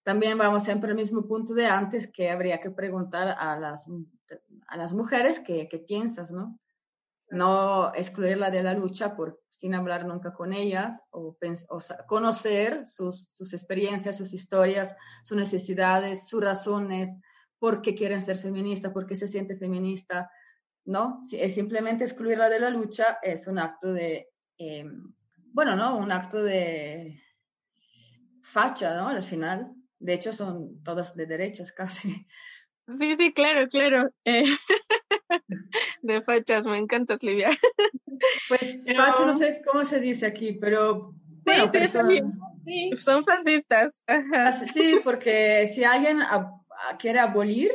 [0.04, 3.90] También vamos siempre al mismo punto de antes que habría que preguntar a las,
[4.68, 6.60] a las mujeres qué, qué piensas, ¿no?
[7.30, 11.38] No excluirla de la lucha por, sin hablar nunca con ellas o,
[11.70, 17.18] o conocer sus, sus experiencias, sus historias, sus necesidades, sus razones,
[17.60, 20.30] por qué quieren ser feministas, por qué se siente feminista,
[20.84, 21.22] ¿no?
[21.32, 24.86] Es simplemente excluirla de la lucha es un acto de, eh,
[25.54, 25.98] bueno, ¿no?
[25.98, 27.20] Un acto de
[28.42, 29.10] facha, ¿no?
[29.10, 29.72] Al final.
[30.00, 32.28] De hecho, son todas de derechas casi.
[32.88, 34.12] Sí, sí, claro, claro.
[34.26, 34.44] Eh,
[36.02, 37.50] de fachas, me encanta, Livia.
[38.48, 41.16] Pues facha no sé cómo se dice aquí, pero...
[41.44, 44.04] Bueno, sí, sí, son fascistas.
[44.72, 46.20] Sí, porque si alguien
[47.00, 47.72] quiere abolir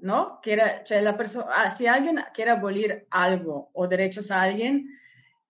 [0.00, 0.40] ¿no?
[0.42, 4.88] Quiere, la persona, ah, si alguien quiere abolir algo o derechos a alguien,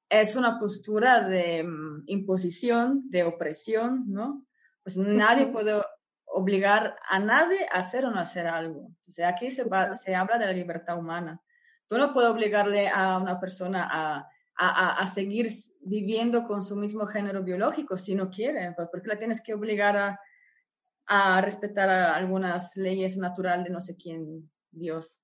[0.09, 4.47] es una postura de mm, imposición, de opresión, ¿no?
[4.83, 5.81] Pues nadie puede
[6.25, 8.90] obligar a nadie a hacer o no hacer algo.
[9.07, 11.40] O sea, aquí se, va, se habla de la libertad humana.
[11.87, 17.07] Tú no puedes obligarle a una persona a, a, a, seguir viviendo con su mismo
[17.07, 20.21] género biológico si no quiere, porque la tienes que obligar a,
[21.07, 25.21] a respetar algunas leyes naturales de no sé quién, Dios.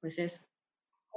[0.00, 0.49] Pues eso.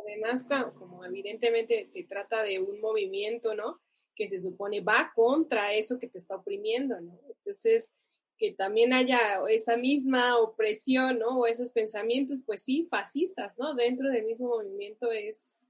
[0.05, 0.45] Además,
[0.77, 3.81] como evidentemente se trata de un movimiento, ¿no?
[4.15, 7.19] Que se supone va contra eso que te está oprimiendo, ¿no?
[7.27, 7.91] Entonces,
[8.37, 11.39] que también haya esa misma opresión, ¿no?
[11.39, 13.73] O esos pensamientos, pues sí, fascistas, ¿no?
[13.73, 15.67] Dentro del mismo movimiento es,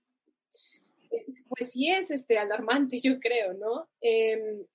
[1.50, 3.90] pues sí es este alarmante, yo creo, ¿no?
[4.02, 4.66] Eh,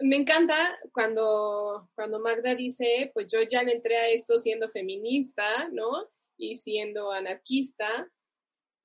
[0.00, 5.68] me encanta cuando, cuando Magda dice, pues yo ya le entré a esto siendo feminista,
[5.70, 6.08] ¿no?
[6.36, 8.10] Y siendo anarquista,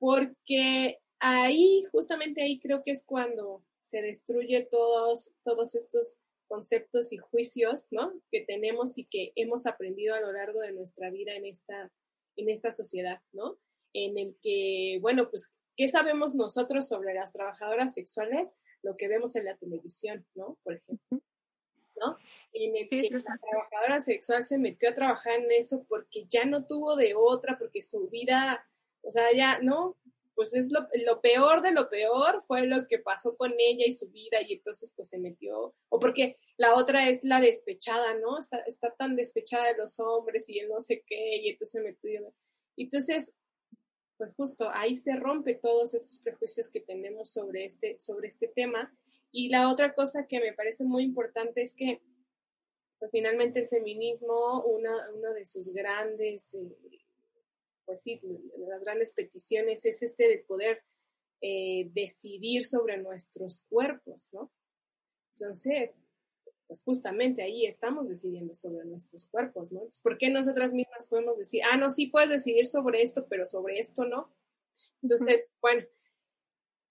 [0.02, 7.18] porque ahí, justamente ahí creo que es cuando se destruye todos, todos estos conceptos y
[7.18, 8.12] juicios, ¿no?
[8.32, 11.92] Que tenemos y que hemos aprendido a lo largo de nuestra vida en esta,
[12.36, 13.60] en esta sociedad, ¿no?
[13.94, 18.56] En el que, bueno, pues, ¿qué sabemos nosotros sobre las trabajadoras sexuales?
[18.84, 20.58] lo que vemos en la televisión, ¿no?
[20.64, 21.22] Por ejemplo,
[21.96, 22.18] ¿no?
[22.54, 26.66] En el que la trabajadora sexual se metió a trabajar en eso porque ya no
[26.66, 28.66] tuvo de otra, porque su vida,
[29.02, 29.98] o sea, ya, ¿no?
[30.36, 33.94] Pues es lo, lo peor de lo peor fue lo que pasó con ella y
[33.94, 38.40] su vida y entonces pues se metió, o porque la otra es la despechada, ¿no?
[38.40, 41.82] Está, está tan despechada de los hombres y él no sé qué y entonces se
[41.82, 42.34] metió.
[42.78, 43.36] Entonces,
[44.18, 48.96] pues justo ahí se rompe todos estos prejuicios que tenemos sobre este, sobre este tema.
[49.32, 52.02] Y la otra cosa que me parece muy importante es que,
[53.00, 57.00] pues finalmente el feminismo, una, una de sus grandes, eh,
[57.92, 58.22] pues sí,
[58.70, 60.82] las grandes peticiones es este de poder
[61.42, 64.50] eh, decidir sobre nuestros cuerpos, ¿no?
[65.36, 65.98] Entonces,
[66.68, 69.82] pues justamente ahí estamos decidiendo sobre nuestros cuerpos, ¿no?
[70.02, 73.80] ¿Por qué nosotras mismas podemos decir, ah, no, sí puedes decidir sobre esto, pero sobre
[73.80, 74.34] esto no?
[75.04, 75.86] Entonces, bueno.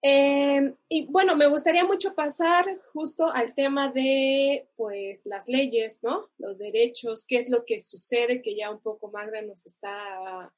[0.02, 6.28] Em, y bueno, me gustaría mucho pasar justo al tema de, pues, las leyes, ¿no?
[6.36, 10.52] Los derechos, qué es lo que sucede, que ya un poco Magda nos está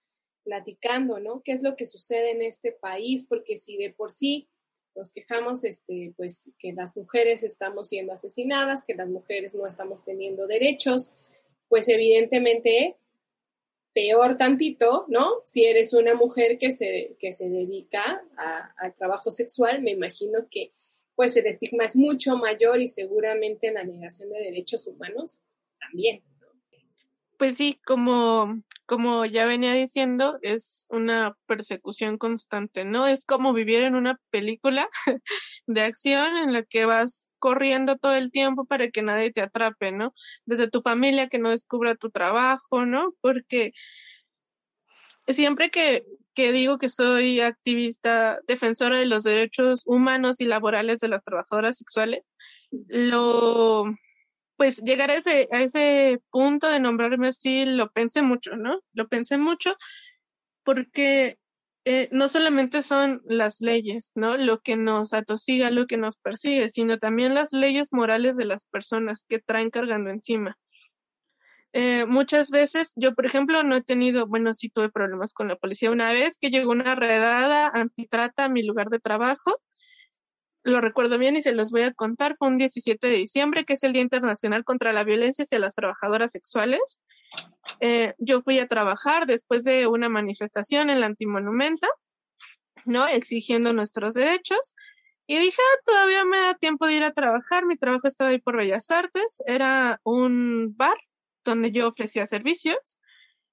[0.44, 1.42] platicando, ¿no?
[1.42, 3.26] ¿Qué es lo que sucede en este país?
[3.28, 4.48] Porque si de por sí
[4.94, 10.02] nos quejamos, este, pues, que las mujeres estamos siendo asesinadas, que las mujeres no estamos
[10.04, 11.14] teniendo derechos,
[11.68, 12.96] pues evidentemente
[13.94, 15.42] peor tantito, ¿no?
[15.46, 18.22] Si eres una mujer que se, que se dedica
[18.76, 20.72] al trabajo sexual, me imagino que
[21.14, 25.40] pues el estigma es mucho mayor y seguramente en la negación de derechos humanos
[25.78, 26.22] también.
[27.42, 33.08] Pues sí, como, como ya venía diciendo, es una persecución constante, ¿no?
[33.08, 34.88] Es como vivir en una película
[35.66, 39.90] de acción en la que vas corriendo todo el tiempo para que nadie te atrape,
[39.90, 40.12] ¿no?
[40.46, 43.12] Desde tu familia que no descubra tu trabajo, ¿no?
[43.20, 43.72] Porque
[45.26, 51.08] siempre que, que digo que soy activista defensora de los derechos humanos y laborales de
[51.08, 52.20] las trabajadoras sexuales,
[52.70, 53.92] lo
[54.62, 58.78] pues llegar a ese, a ese punto de nombrarme así, lo pensé mucho, ¿no?
[58.92, 59.74] Lo pensé mucho
[60.62, 61.36] porque
[61.84, 64.36] eh, no solamente son las leyes, ¿no?
[64.36, 68.62] Lo que nos atosiga, lo que nos persigue, sino también las leyes morales de las
[68.66, 70.56] personas que traen cargando encima.
[71.72, 75.56] Eh, muchas veces, yo por ejemplo no he tenido, bueno, sí tuve problemas con la
[75.56, 75.90] policía.
[75.90, 79.60] Una vez que llegó una redada antitrata a mi lugar de trabajo,
[80.64, 83.74] lo recuerdo bien y se los voy a contar, fue un 17 de diciembre, que
[83.74, 87.02] es el Día Internacional contra la Violencia hacia las Trabajadoras Sexuales.
[87.80, 91.88] Eh, yo fui a trabajar después de una manifestación en la Antimonumenta,
[92.84, 93.06] ¿no?
[93.08, 94.74] Exigiendo nuestros derechos.
[95.26, 97.64] Y dije, ah, todavía me da tiempo de ir a trabajar.
[97.66, 99.42] Mi trabajo estaba ahí por Bellas Artes.
[99.46, 100.96] Era un bar
[101.44, 102.98] donde yo ofrecía servicios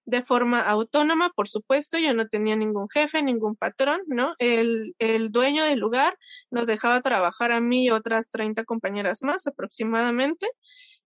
[0.10, 4.36] de forma autónoma, por supuesto, yo no tenía ningún jefe, ningún patrón, ¿no?
[4.39, 6.17] El, el dueño del lugar
[6.52, 10.48] nos dejaba trabajar a mí y otras 30 compañeras más aproximadamente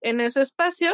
[0.02, 0.92] en ese espacio.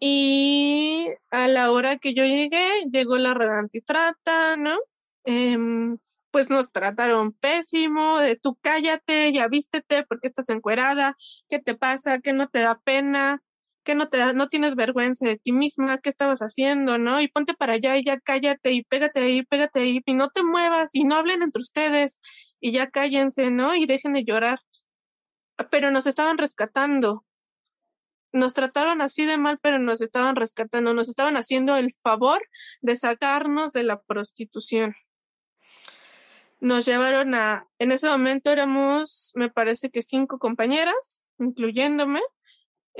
[0.00, 4.78] Y a la hora que yo llegué, llegó la red antitrata, ¿no?
[5.24, 5.98] Em,
[6.30, 11.16] pues nos trataron pésimo, de tú cállate, ya vístete, porque estás encuerada,
[11.48, 12.20] ¿qué te pasa?
[12.20, 13.42] ¿Qué no te da pena?
[13.82, 17.20] Que no te no tienes vergüenza de ti misma, qué estabas haciendo, ¿no?
[17.20, 20.42] Y ponte para allá y ya cállate y pégate ahí, pégate ahí y no te
[20.44, 22.20] muevas y no hablen entre ustedes
[22.60, 23.74] y ya cállense, ¿no?
[23.74, 24.60] Y dejen de llorar.
[25.70, 27.24] Pero nos estaban rescatando.
[28.32, 32.40] Nos trataron así de mal, pero nos estaban rescatando, nos estaban haciendo el favor
[32.80, 34.94] de sacarnos de la prostitución.
[36.60, 42.20] Nos llevaron a, en ese momento éramos, me parece que cinco compañeras, incluyéndome,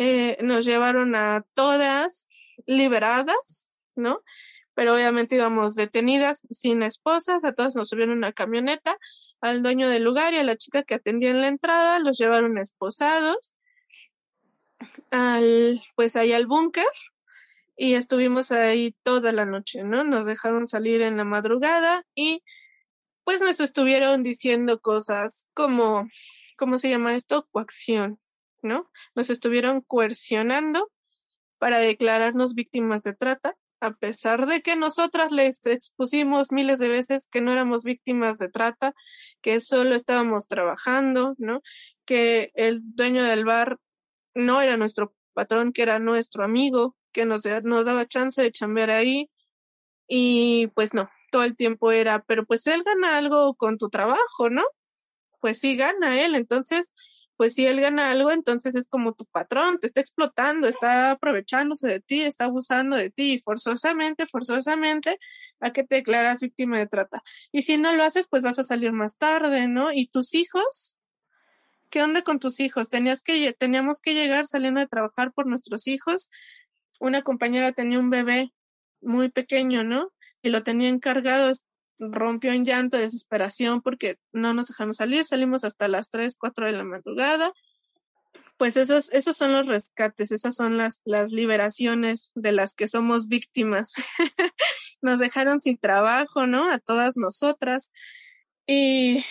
[0.03, 2.27] eh, nos llevaron a todas
[2.65, 4.23] liberadas, ¿no?
[4.73, 8.97] Pero obviamente íbamos detenidas sin esposas, a todas nos subieron una camioneta,
[9.43, 12.57] al dueño del lugar y a la chica que atendía en la entrada, los llevaron
[12.57, 13.55] esposados
[15.11, 16.87] al, pues ahí al búnker
[17.77, 20.03] y estuvimos ahí toda la noche, ¿no?
[20.03, 22.43] Nos dejaron salir en la madrugada y
[23.25, 26.09] pues nos estuvieron diciendo cosas como,
[26.57, 27.47] ¿cómo se llama esto?
[27.51, 28.19] Coacción,
[28.63, 28.91] ¿no?
[29.15, 30.91] Nos estuvieron coercionando
[31.59, 37.29] para declararnos víctimas de trata, a pesar de que nosotras les expusimos miles de veces
[37.31, 38.95] que no éramos víctimas de trata,
[39.41, 41.61] que solo estábamos trabajando, ¿no?
[42.05, 43.79] Que el dueño del bar
[44.35, 48.91] no era nuestro patrón, que era nuestro amigo, que nos, nos daba chance de chambear
[48.91, 49.31] ahí.
[50.07, 54.51] Y pues no, todo el tiempo era, pero pues él gana algo con tu trabajo,
[54.51, 54.65] ¿no?
[55.41, 56.35] Pues sí, gana él.
[56.35, 56.93] Entonces,
[57.41, 61.89] pues si él gana algo, entonces es como tu patrón, te está explotando, está aprovechándose
[61.89, 65.19] de ti, está abusando de ti, y forzosamente, forzosamente,
[65.59, 67.23] a que te declaras víctima de trata.
[67.51, 69.91] Y si no lo haces, pues vas a salir más tarde, ¿no?
[69.91, 70.99] ¿Y tus hijos?
[71.89, 72.91] ¿Qué onda con tus hijos?
[72.91, 76.29] Tenías que, teníamos que llegar saliendo de trabajar por nuestros hijos.
[76.99, 78.53] Una compañera tenía un bebé
[79.01, 80.13] muy pequeño, ¿no?
[80.43, 81.51] Y lo tenía encargado,
[82.01, 86.67] rompió en llanto de desesperación porque no nos dejaron salir, salimos hasta las 3, 4
[86.67, 87.53] de la madrugada.
[88.57, 93.29] Pues esos, esos son los rescates, esas son las, las liberaciones de las que somos
[93.29, 93.95] víctimas.
[95.03, 96.71] nos dejaron sin trabajo, ¿no?
[96.71, 97.93] A todas nosotras.
[98.67, 99.25] Y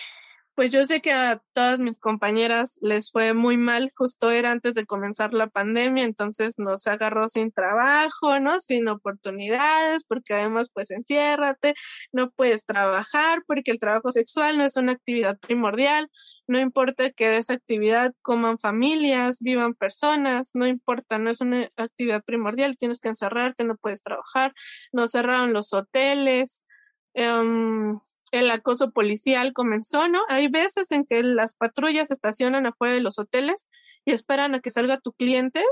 [0.60, 4.74] pues yo sé que a todas mis compañeras les fue muy mal, justo era antes
[4.74, 8.60] de comenzar la pandemia, entonces nos agarró sin trabajo, ¿no?
[8.60, 11.72] Sin oportunidades, porque además pues enciérrate,
[12.12, 16.10] no puedes trabajar porque el trabajo sexual no es una actividad primordial,
[16.46, 21.70] no importa que de esa actividad coman familias, vivan personas, no importa, no es una
[21.78, 24.52] actividad primordial, tienes que encerrarte, no puedes trabajar,
[24.92, 26.66] nos cerraron los hoteles.
[27.14, 27.98] Um,
[28.30, 30.20] el acoso policial comenzó, ¿no?
[30.28, 33.68] Hay veces en que las patrullas estacionan afuera de los hoteles
[34.04, 35.64] y esperan a que salga tu cliente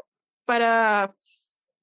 [0.44, 1.14] para,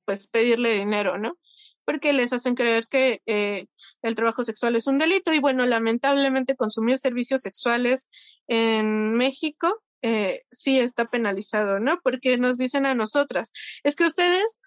[0.06, 1.38] pues, pedirle dinero, ¿no?
[1.86, 3.68] Porque les hacen creer que eh,
[4.02, 8.10] el trabajo sexual es un delito y, bueno, lamentablemente consumir servicios sexuales
[8.48, 12.00] en México eh, sí está penalizado, ¿no?
[12.04, 13.52] Porque nos dicen a nosotras,
[13.84, 14.60] es que ustedes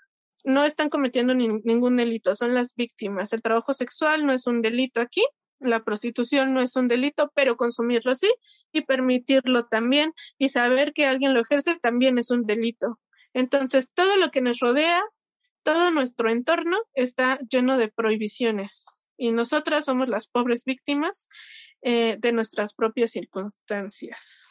[0.44, 3.32] no están cometiendo ningún delito, son las víctimas.
[3.32, 5.22] El trabajo sexual no es un delito aquí,
[5.60, 8.32] la prostitución no es un delito, pero consumirlo sí
[8.72, 12.98] y permitirlo también y saber que alguien lo ejerce también es un delito.
[13.34, 15.02] Entonces, todo lo que nos rodea,
[15.62, 18.86] todo nuestro entorno está lleno de prohibiciones
[19.16, 21.28] y nosotras somos las pobres víctimas
[21.82, 24.48] eh, de nuestras propias circunstancias.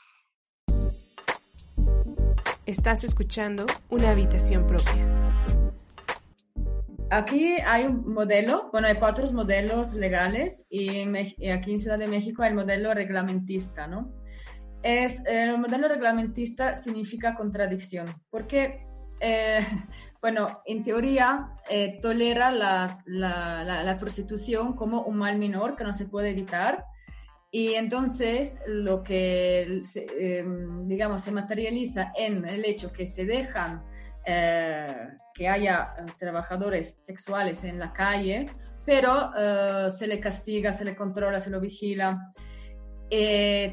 [2.65, 5.26] Estás escuchando una habitación propia.
[7.09, 10.89] Aquí hay un modelo, bueno, hay cuatro modelos legales y,
[11.49, 14.11] aquí en Ciudad de México hay el modelo reglamentista, ¿no?
[14.83, 18.85] Es, el modelo reglamentista significa contradicción, porque,
[19.21, 19.59] eh,
[20.21, 25.93] bueno, en teoría eh, tolera la, la, la, prostitución como un mal menor que no
[25.93, 26.83] se puede evitar,
[27.51, 29.81] y entonces lo que,
[30.19, 33.83] em, digamos, se materializa en el hecho que se dejan
[34.29, 38.45] eh, que haya eh, trabajadores sexuales en la calle,
[38.85, 42.33] pero eh, se le castiga, se le controla, se lo vigila.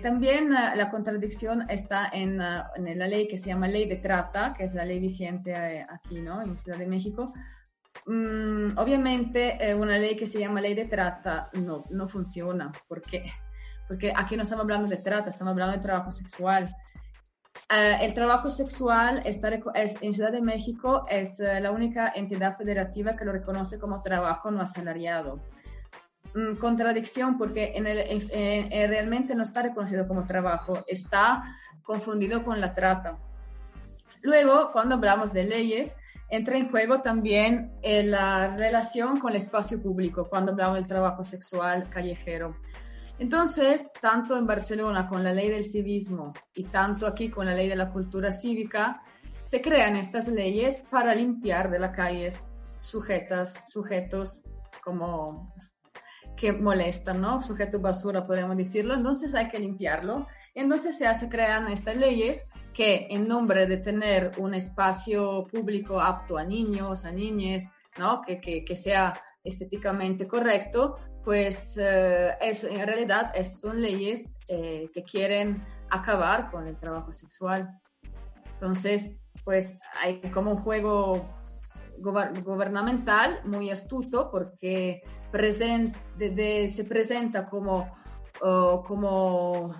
[0.02, 4.62] también la contradicción está en, en, la ley que se llama Ley de Trata, que
[4.64, 5.52] es la ley vigente
[5.90, 6.40] aquí, ¿no?
[6.40, 7.32] En Ciudad de México.
[8.06, 13.24] Mm, obviamente, una ley que se llama Ley de Trata no, no funciona, porque
[13.88, 16.74] porque aquí no estamos hablando de trata, estamos hablando de trabajo sexual.
[17.70, 22.56] Eh, el trabajo sexual está, es, en Ciudad de México es eh, la única entidad
[22.56, 25.40] federativa que lo reconoce como trabajo no asalariado.
[26.34, 31.44] Mm, contradicción porque en el, realmente no está reconocido como trabajo, está
[31.82, 33.18] confundido con la trata.
[34.22, 35.94] Luego, cuando hablamos de leyes,
[36.30, 41.22] entra en juego también eh, la relación con el espacio público, cuando hablamos del trabajo
[41.22, 42.56] sexual callejero.
[43.18, 47.68] Entonces, tanto en Barcelona con la ley del civismo y tanto aquí con la ley
[47.68, 49.02] de la cultura cívica,
[49.44, 52.42] se crean estas leyes para limpiar de las calles
[52.80, 54.42] sujetas, sujetos
[54.82, 55.54] como
[56.36, 57.40] que molestan, ¿no?
[57.40, 58.94] Sujeto basura, podemos decirlo.
[58.94, 60.26] Entonces hay que limpiarlo.
[60.54, 66.44] Entonces se crean estas leyes que en nombre de tener un espacio público apto a
[66.44, 67.62] niños, a niñas,
[67.98, 68.20] ¿no?
[68.22, 70.94] Que, que, que sea estéticamente correcto,
[71.24, 77.68] pues eh, es, en realidad son leyes eh, que quieren acabar con el trabajo sexual.
[78.52, 79.12] Entonces,
[79.44, 81.26] pues hay como un juego
[81.98, 85.02] gubernamental muy astuto porque
[85.32, 87.94] se presenta como,
[88.40, 89.74] como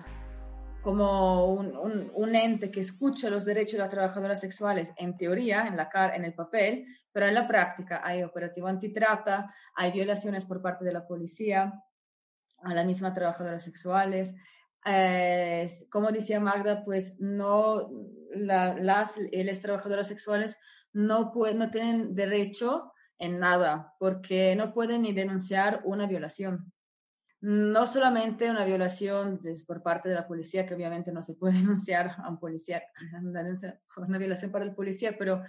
[0.85, 5.77] como un, un, ente que escucha los derechos de las trabajadoras sexuales en teoría, en,
[5.77, 6.85] la, en el papel,
[7.15, 11.81] pero en la práctica hay operativo antitrata, hay violaciones por parte de la policía
[12.61, 14.35] a las mismas trabajadoras sexuales.
[15.89, 17.89] como decía Magda, pues no,
[18.31, 20.57] las, las trabajadoras sexuales
[20.91, 26.73] no, pueden, no tienen derecho en nada, porque no pueden ni denunciar una violación
[27.45, 32.15] no solamente una violación por parte de la policía, que obviamente no se puede denunciar
[32.17, 32.81] a un policía,
[33.97, 35.43] una violación para el policía, pero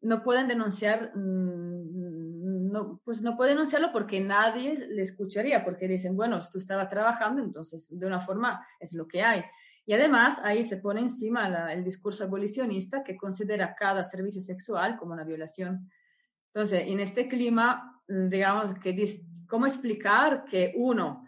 [0.00, 6.16] no pueden denunciar, mm, no, pues no pueden denunciarlo porque nadie le escucharía, porque dicen,
[6.16, 9.44] bueno, tú estabas trabajando, entonces de una forma es lo que hay.
[9.86, 15.14] Y además ahí se pone encima el discurso abolicionista que considera cada servicio sexual como
[15.14, 15.90] una violación.
[16.52, 18.94] Entonces, en este clima, mm, digamos, que
[19.46, 21.24] ¿cómo explicar que uno,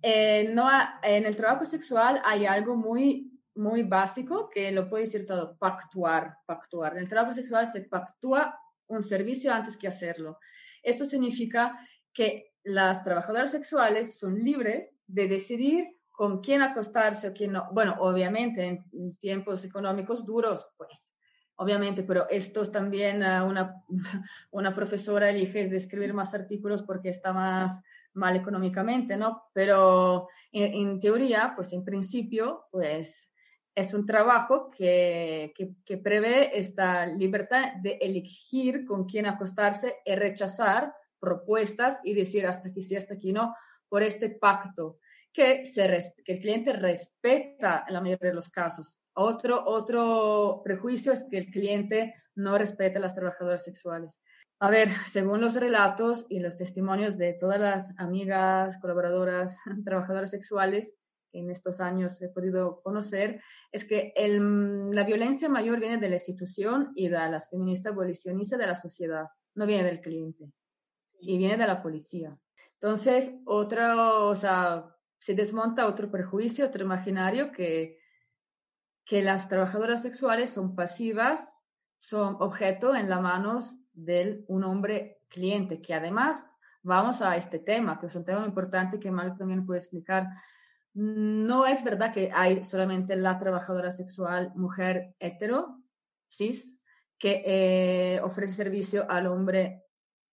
[0.00, 0.68] eh, no
[1.02, 6.38] en el trabajo sexual hay algo muy, muy básico que lo puede decir todo, pactuar,
[6.46, 6.92] pactuar.
[6.92, 10.38] En el trabajo sexual se pactúa un servicio antes que hacerlo.
[10.82, 11.78] Esto significa
[12.12, 17.68] que las trabajadoras sexuales son libres de decidir con quién acostarse o quién no.
[17.72, 21.12] Bueno, obviamente en tiempos económicos duros, pues,
[21.56, 23.82] obviamente, pero estos también uh, una,
[24.50, 27.80] una profesora elige de escribir más artículos porque está más
[28.16, 29.44] mal económicamente, ¿no?
[29.52, 33.30] Pero en, teoría, pues en principio, pues
[33.76, 35.52] es un trabajo que,
[35.84, 42.70] que, prevé esta libertad de elegir con quién acostarse y rechazar propuestas y decir hasta
[42.70, 43.54] aquí sí, hasta aquí no,
[43.90, 44.98] por este pacto
[45.30, 45.86] que, se,
[46.24, 48.98] que el cliente respeta en la mayoría de los casos.
[49.12, 54.20] Otro, otro prejuicio es que el cliente no respeta a las trabajadoras sexuales.
[54.58, 60.94] A ver, según los relatos y los testimonios de todas las amigas, colaboradoras, trabajadoras sexuales
[61.36, 66.14] que en estos años he podido conocer, es que la violencia mayor viene de la
[66.14, 70.50] institución y de las feministas abolicionistas de la sociedad, no viene del cliente
[71.20, 72.38] y viene de la policía.
[72.74, 77.98] Entonces, otro, o sea, se desmonta otro prejuicio, otro imaginario que,
[79.04, 81.54] que las trabajadoras sexuales son pasivas,
[81.98, 86.50] son objeto en las manos de un hombre cliente, que además
[86.82, 90.28] vamos a este tema, que es un tema importante que Mark también puede explicar.
[90.96, 95.82] No es verdad que hay solamente la trabajadora sexual mujer hetero,
[96.26, 96.74] cis,
[97.18, 99.84] que eh, ofrece servicio al hombre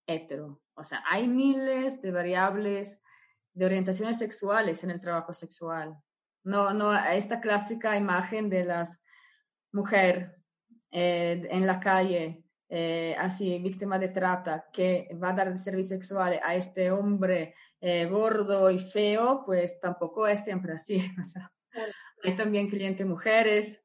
[0.07, 0.61] hetero.
[0.76, 2.97] O sea, hay miles de variables
[3.53, 5.97] de orientaciones sexuales en el trabajo sexual.
[6.45, 9.01] No, no, esta clásica imagen de las
[9.74, 10.32] mujeres
[10.91, 16.39] eh, en la calle, eh, así víctima de trata, que va a dar servicios sexuales
[16.41, 17.53] a este hombre
[17.86, 21.01] eh, gordo y feo, pues tampoco es siempre así.
[22.23, 23.84] hay también clientes mujeres,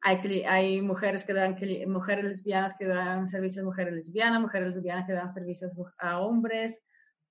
[0.00, 1.56] hay, hay mujeres que dan
[1.88, 6.78] mujeres lesbianas que dan servicios a mujeres lesbianas, mujeres lesbianas que dan servicios a hombres.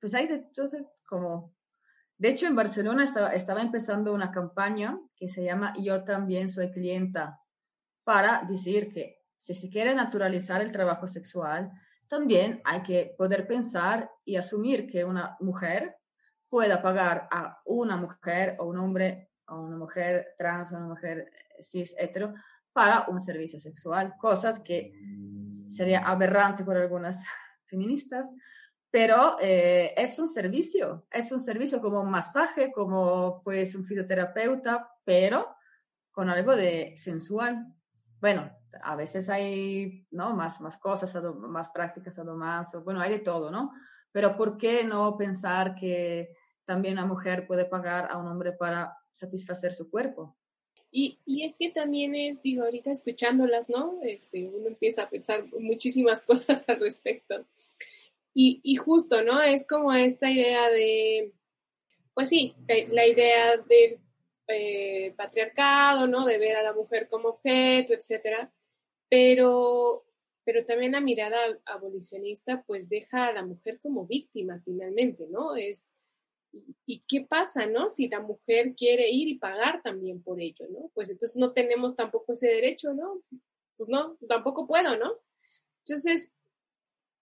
[0.01, 1.55] Pues hay de entonces como
[2.17, 6.69] de hecho, en Barcelona estaba, estaba, empezando una campaña que se llama Yo también soy
[6.69, 7.39] clienta,
[8.03, 11.71] para decir que si se quiere naturalizar el trabajo sexual,
[12.07, 15.95] también hay que poder pensar y asumir que una mujer
[16.51, 21.31] pueda pagar a una mujer o un hombre o una mujer trans o una mujer
[21.61, 22.33] cis hetero
[22.73, 24.91] para un servicio sexual, cosas que
[25.69, 27.23] sería aberrante por algunas
[27.65, 28.29] feministas,
[28.91, 34.89] pero eh, es un servicio, es un servicio como un masaje, como pues un fisioterapeuta,
[35.05, 35.55] pero
[36.11, 37.65] con algo de sensual.
[38.19, 38.51] Bueno,
[38.83, 40.35] a veces hay, ¿no?
[40.35, 43.71] Más, más cosas, más prácticas más, bueno, hay de todo, ¿no?
[44.11, 46.35] Pero ¿por qué no pensar que
[46.71, 50.37] también una mujer puede pagar a un hombre para satisfacer su cuerpo?
[50.89, 53.99] Y, y, es que también es, digo, ahorita escuchándolas, ¿no?
[54.03, 57.45] Este, uno empieza a pensar muchísimas cosas al respecto.
[58.33, 59.41] Y, y justo, ¿no?
[59.41, 61.33] Es como esta idea de,
[62.13, 62.55] pues sí,
[62.87, 63.99] la idea del
[64.47, 66.25] eh, patriarcado, ¿no?
[66.25, 68.49] De ver a la mujer como objeto, etcétera.
[69.09, 70.05] Pero,
[70.45, 75.57] pero también la mirada abolicionista, pues deja a la mujer como víctima finalmente, ¿no?
[75.57, 75.93] Es,
[76.85, 77.89] ¿y qué pasa, no?
[77.89, 80.91] Si la mujer quiere ir y pagar también por ello, ¿no?
[80.93, 83.21] Pues entonces no tenemos tampoco ese derecho, ¿no?
[83.77, 85.13] Pues no, tampoco puedo, ¿no?
[85.85, 86.33] Entonces,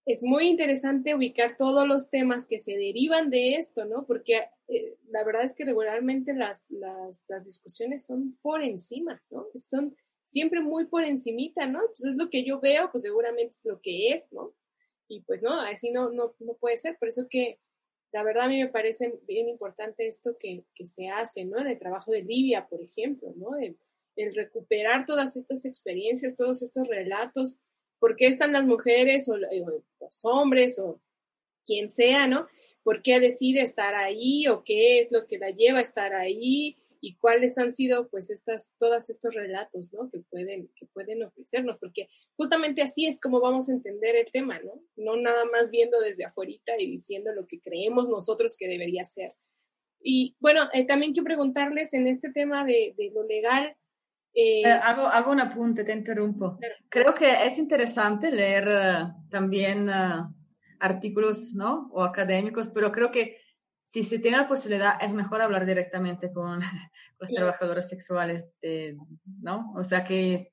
[0.06, 4.06] es muy interesante ubicar todos los temas que se derivan de esto, ¿no?
[4.06, 9.46] Porque eh, la verdad es que regularmente las, las, las, discusiones son por encima, ¿no?
[9.56, 11.82] Son siempre muy por encimita, ¿no?
[11.88, 14.56] Pues es lo que yo veo, pues seguramente es lo que es, ¿no?
[15.08, 16.98] Y pues no, así no, no, no puede ser.
[16.98, 17.60] Por eso que
[18.12, 21.60] la verdad a mí me parece bien importante esto que, que se hace, ¿no?
[21.60, 23.58] En el trabajo de Livia, por ejemplo, ¿no?
[23.58, 23.78] El,
[24.36, 27.58] recuperar todas estas experiencias, todos estos relatos
[28.00, 31.02] ¿Por qué están las mujeres o los hombres o
[31.66, 32.48] quien sea, ¿no?
[32.82, 36.78] ¿Por qué decide estar ahí o qué es lo que la lleva a estar ahí?
[37.02, 41.78] Y cuáles han sido pues estas todos estos relatos no que pueden que pueden ofrecernos
[41.78, 46.00] porque justamente así es como vamos a entender el tema no no nada más viendo
[46.00, 49.34] desde afuera y diciendo lo que creemos nosotros que debería ser
[50.02, 53.76] y bueno eh, también quiero preguntarles en este tema de, de lo legal
[54.34, 56.60] eh, eh, hago, hago un apunte, te interrumpo.
[56.90, 59.90] Creo que es interesante leer eh, también
[60.80, 61.90] artículos, ¿no?
[61.92, 63.38] O académicos, pero creo que
[63.90, 66.60] si se tiene la posibilidad, es mejor hablar directamente con
[67.20, 68.46] los trabajadores sexuales,
[69.26, 69.74] ¿no?
[69.76, 70.52] O sea que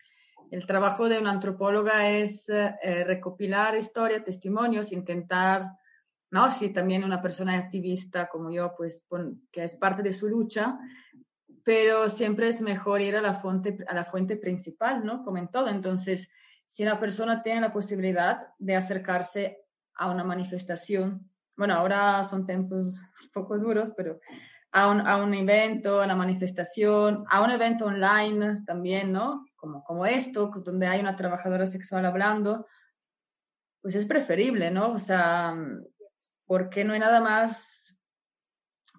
[0.50, 2.46] el trabajo de una antropóloga es
[3.04, 5.66] recopilar historias, testimonios, intentar,
[6.30, 6.50] ¿no?
[6.50, 9.04] Si también una persona activista como yo, pues,
[9.52, 10.78] que es parte de su lucha,
[11.62, 15.22] pero siempre es mejor ir a la fuente, a la fuente principal, ¿no?
[15.22, 15.68] Como en todo.
[15.68, 16.30] Entonces,
[16.64, 19.58] si una persona tiene la posibilidad de acercarse
[19.94, 24.20] a una manifestación, bueno, ahora son tiempos un poco duros, pero
[24.72, 29.46] a un, a un evento, a una manifestación, a un evento online también, ¿no?
[29.56, 32.66] Como, como esto, donde hay una trabajadora sexual hablando,
[33.80, 34.92] pues es preferible, ¿no?
[34.92, 35.56] O sea,
[36.44, 38.00] porque no hay nada más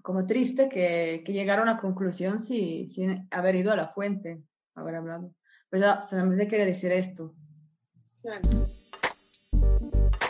[0.01, 4.41] como triste que, que llegar a una conclusión sin, sin, haber ido a la fuente,
[4.73, 5.35] haber hablado.
[5.69, 7.35] Pues ya, solamente quería decir esto.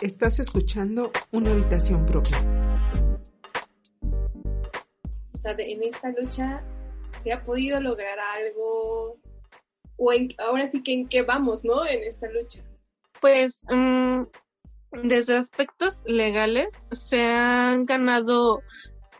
[0.00, 2.38] Estás escuchando una habitación propia.
[5.32, 6.62] O sea, en esta lucha
[7.22, 9.16] se ha podido lograr algo,
[9.96, 11.86] o en, ahora sí que en qué vamos, ¿no?
[11.86, 12.62] En esta lucha.
[13.20, 14.22] Pues mm,
[15.04, 18.62] desde aspectos legales se han ganado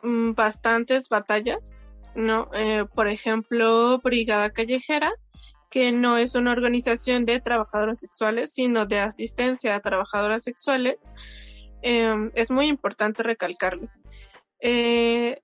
[0.03, 2.49] Mm, bastantes batallas, ¿no?
[2.55, 5.13] Eh, por ejemplo, Brigada Callejera,
[5.71, 10.97] que no es una organización de trabajadoras sexuales, sino de asistencia a trabajadoras sexuales.
[11.83, 13.89] Em, es muy importante recalcarlo.
[14.61, 15.41] Eh,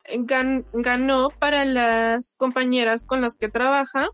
[0.73, 4.09] ganó para las compañeras con las que trabaja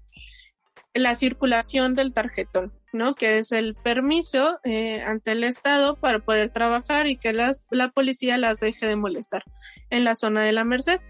[0.92, 2.72] la circulación del tarjetón.
[2.92, 3.14] ¿no?
[3.14, 7.90] Que es el permiso eh, ante el Estado para poder trabajar y que las, la
[7.90, 9.44] policía las deje de molestar
[9.90, 11.00] en la zona de la Merced.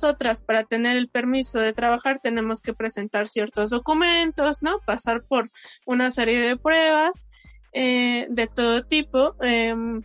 [0.00, 4.78] Nosotras, para tener el permiso de trabajar, tenemos que presentar ciertos documentos, ¿no?
[4.86, 5.50] Pasar por
[5.86, 7.28] una serie de pruebas
[7.72, 10.02] eh, de todo tipo, em,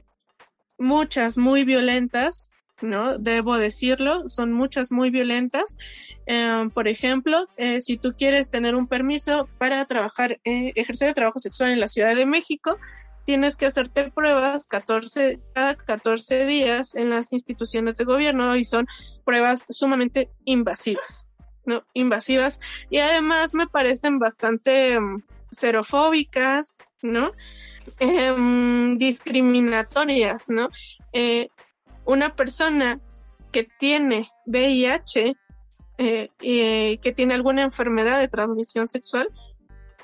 [0.79, 2.49] muchas muy violentas,
[2.81, 3.19] ¿no?
[3.19, 5.77] Debo decirlo, son muchas muy violentas.
[6.25, 11.13] Em, por ejemplo, eh, si tú quieres tener un permiso para trabajar, eh, ejercer el
[11.13, 12.79] trabajo sexual en la Ciudad de México,
[13.26, 18.88] tienes que hacerte pruebas 14, cada 14 días en las instituciones de gobierno y son
[19.26, 21.28] pruebas sumamente invasivas,
[21.65, 21.84] ¿no?
[21.93, 22.59] Invasivas
[22.89, 25.21] y además me parecen bastante um,
[25.51, 27.32] xerofóbicas, ¿no?
[27.99, 30.69] Em, discriminatorias, ¿no?
[31.13, 31.49] Eh,
[32.05, 32.99] una persona
[33.51, 35.36] que tiene VIH
[35.99, 39.30] eh, y que tiene alguna enfermedad de transmisión sexual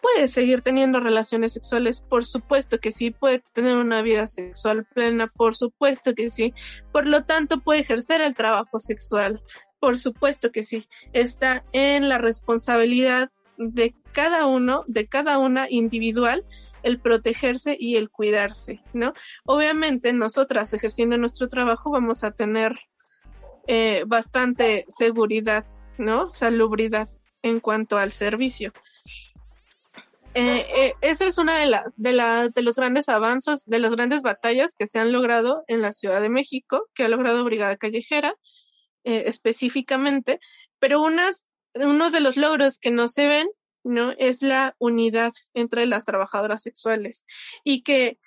[0.01, 5.27] puede seguir teniendo relaciones sexuales, por supuesto que sí, puede tener una vida sexual plena,
[5.27, 6.53] por supuesto que sí,
[6.91, 9.41] por lo tanto puede ejercer el trabajo sexual,
[9.79, 16.45] por supuesto que sí, está en la responsabilidad de cada uno, de cada una individual,
[16.83, 19.13] el protegerse y el cuidarse, ¿no?
[19.45, 22.79] Obviamente nosotras ejerciendo nuestro trabajo vamos a tener
[23.67, 25.65] eh, bastante seguridad,
[25.97, 26.29] ¿no?
[26.29, 27.09] Salubridad
[27.41, 28.73] en cuanto al servicio.
[30.35, 33.91] Eh, eh, esa es una de las de, la, de los grandes avances, de las
[33.91, 37.77] grandes batallas que se han logrado en la Ciudad de México, que ha logrado Brigada
[37.77, 38.33] Callejera
[39.03, 40.39] eh, específicamente,
[40.79, 43.47] pero unas, unos de los logros que no se ven,
[43.83, 44.11] ¿no?
[44.17, 47.25] Es la unidad entre las trabajadoras sexuales
[47.63, 48.19] y que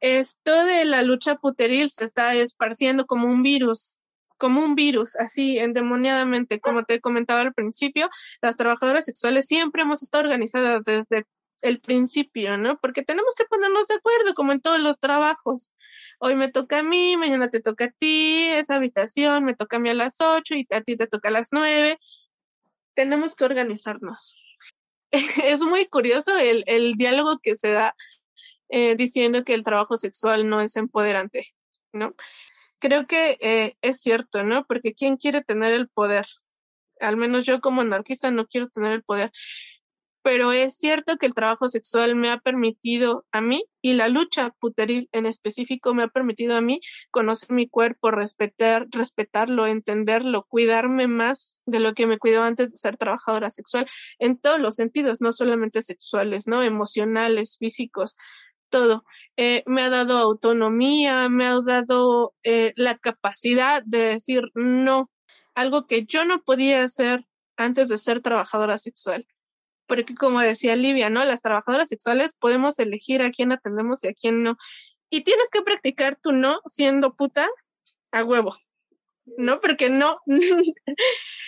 [0.00, 3.98] esto de la lucha puteril se está esparciendo como un virus
[4.38, 8.08] como un virus, así endemoniadamente, como te comentaba al principio,
[8.40, 11.26] las trabajadoras sexuales siempre hemos estado organizadas desde
[11.62, 12.78] el principio, ¿no?
[12.80, 15.72] Porque tenemos que ponernos de acuerdo, como en todos los trabajos.
[16.18, 19.80] Hoy me toca a mí, mañana te toca a ti, esa habitación me toca a
[19.80, 21.98] mí a las ocho y a ti te toca a las nueve.
[22.94, 24.36] Tenemos que organizarnos.
[25.44, 27.94] es muy curioso el, el diálogo que se da
[28.68, 31.46] eh, diciendo que el trabajo sexual no es empoderante,
[31.92, 32.14] ¿no?
[32.78, 34.64] Creo que eh, es cierto, ¿no?
[34.64, 36.24] Porque ¿quién quiere tener el poder?
[37.00, 39.32] Al menos yo como anarquista no quiero tener el poder
[40.22, 44.50] pero es cierto que el trabajo sexual me ha permitido a mí y la lucha
[44.58, 51.08] puteril en específico me ha permitido a mí conocer mi cuerpo, respetar, respetarlo, entenderlo, cuidarme
[51.08, 53.86] más de lo que me cuidó antes de ser trabajadora sexual
[54.18, 58.16] en todos los sentidos, no solamente sexuales, no emocionales, físicos,
[58.68, 59.04] todo.
[59.36, 65.10] Eh, me ha dado autonomía, me ha dado eh, la capacidad de decir no,
[65.54, 67.24] algo que yo no podía hacer
[67.56, 69.26] antes de ser trabajadora sexual
[69.90, 71.24] porque como decía Livia, ¿no?
[71.24, 74.56] Las trabajadoras sexuales podemos elegir a quién atendemos y a quién no.
[75.10, 77.48] Y tienes que practicar tu no siendo puta
[78.12, 78.54] a huevo,
[79.36, 79.58] ¿no?
[79.58, 80.20] Porque no,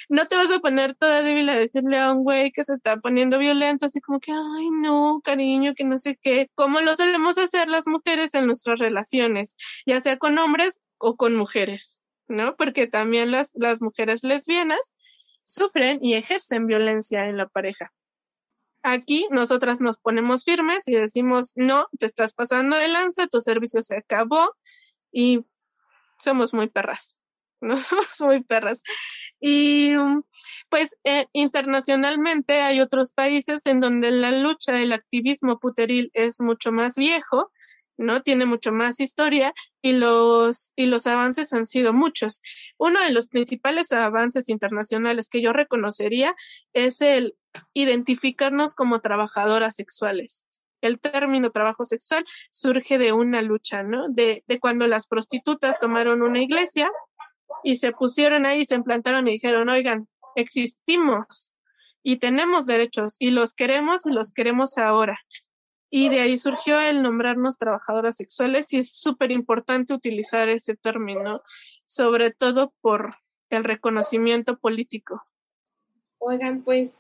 [0.09, 2.97] no te vas a poner toda débil a decirle a un güey que se está
[2.97, 7.39] poniendo violento, así como que, ay, no, cariño, que no sé qué, como lo solemos
[7.39, 12.57] hacer las mujeres en nuestras relaciones, ya sea con hombres o con mujeres, ¿no?
[12.57, 14.95] Porque también las, las mujeres lesbianas
[15.45, 17.93] sufren y ejercen violencia en la pareja.
[18.83, 23.81] Aquí nosotras nos ponemos firmes y decimos, no, te estás pasando de lanza, tu servicio
[23.83, 24.55] se acabó
[25.13, 25.45] y
[26.19, 27.19] somos muy perras,
[27.61, 28.83] no somos muy perras.
[29.41, 29.93] Y
[30.69, 36.73] pues eh, internacionalmente hay otros países en donde la lucha, el activismo puteril es mucho
[36.73, 37.53] más viejo
[37.97, 38.23] ¿no?
[38.23, 42.43] Tiene mucho más historia y los, y los avances han sido muchos.
[42.79, 46.35] Uno de los principales avances internacionales que yo reconocería
[46.73, 47.37] es el
[47.75, 50.47] identificarnos como trabajadoras sexuales.
[50.81, 54.09] El término trabajo sexual surge de una lucha, ¿no?
[54.09, 56.91] De, de cuando las prostitutas tomaron una iglesia
[57.63, 61.57] y se pusieron ahí, se implantaron y dijeron, oigan, existimos
[62.03, 65.19] y tenemos derechos y los queremos y los queremos ahora.
[65.95, 71.43] Y de ahí surgió el nombrarnos trabajadoras sexuales y es súper importante utilizar ese término,
[71.85, 73.17] sobre todo por
[73.51, 75.23] el reconocimiento político.
[76.17, 76.97] Oigan, pues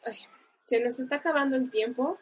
[0.67, 2.19] se nos está acabando el tiempo.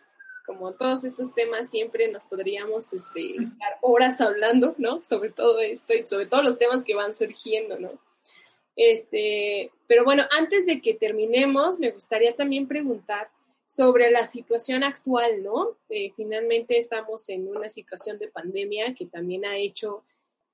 [0.46, 5.04] Como todos estos temas siempre nos podríamos este, estar horas hablando, ¿no?
[5.04, 7.98] Sobre todo esto y sobre todos los temas que van surgiendo, ¿no?
[8.76, 13.28] Este, pero bueno, antes de que terminemos, me gustaría también preguntar
[13.70, 15.76] sobre la situación actual, ¿no?
[15.90, 20.02] Eh, finalmente estamos en una situación de pandemia que también ha hecho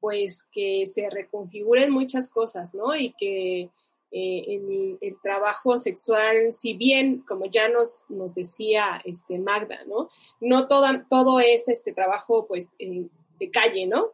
[0.01, 2.95] pues que se reconfiguren muchas cosas, ¿no?
[2.95, 3.71] Y que
[4.11, 10.11] eh, el, trabajo sexual, si bien, como ya nos, nos decía este Magda, ¿no?
[10.39, 14.13] No todo es este trabajo pues de calle, ¿no?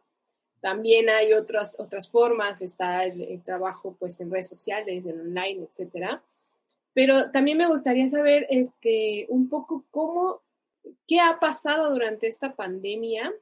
[0.61, 5.67] También hay otras, otras formas, está el, el, trabajo pues en redes sociales, en online,
[5.69, 6.23] etcétera.
[6.93, 10.41] Pero también me gustaría saber este, un poco cómo,
[11.07, 13.33] qué ha pasado durante esta pandemia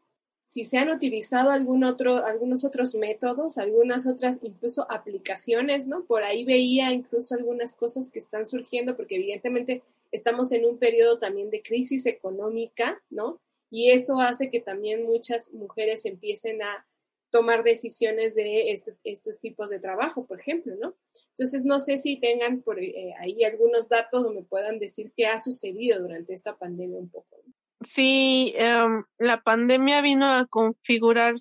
[0.42, 6.04] si se han utilizado algún otro, algunos otros métodos, algunas otras incluso aplicaciones, ¿no?
[6.06, 11.20] Por ahí veía incluso algunas cosas que están surgiendo, porque evidentemente estamos en un periodo
[11.20, 13.40] también de crisis económica, ¿no?
[13.70, 16.86] Y eso hace que también muchas mujeres empiecen a
[17.32, 20.96] tomar decisiones de estos tipos de trabajo, por ejemplo, ¿no?
[21.30, 25.40] Entonces, no sé si tengan por eh, ahí algunos datos donde puedan decir qué ha
[25.40, 27.42] sucedido durante esta pandemia un poco.
[27.84, 31.36] Sí, em, la pandemia vino a configurar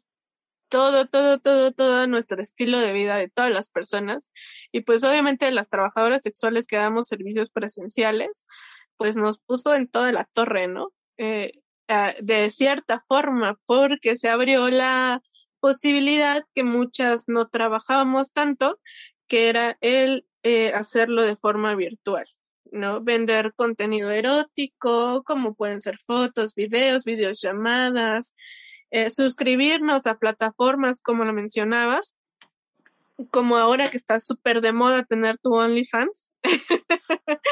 [0.71, 4.33] todo, todo, todo, todo nuestro estilo de vida de todas las personas.
[4.73, 8.47] Y pues obviamente las trabajadoras sexuales que damos servicios presenciales,
[8.97, 10.93] pues nos puso en toda la torre, ¿no?
[11.19, 11.53] Eh,
[12.23, 15.21] de cierta forma, porque se abrió la
[15.61, 18.79] posibilidad que muchas no trabajábamos tanto,
[19.29, 22.27] que era el eh, hacerlo de forma virtual.
[22.73, 23.03] ¿no?
[23.03, 28.35] Vender contenido erótico, como pueden ser fotos, videos, videollamadas,
[28.91, 32.17] eh, suscribirnos a plataformas como lo mencionabas,
[33.31, 36.33] como ahora que está súper de moda tener tu OnlyFans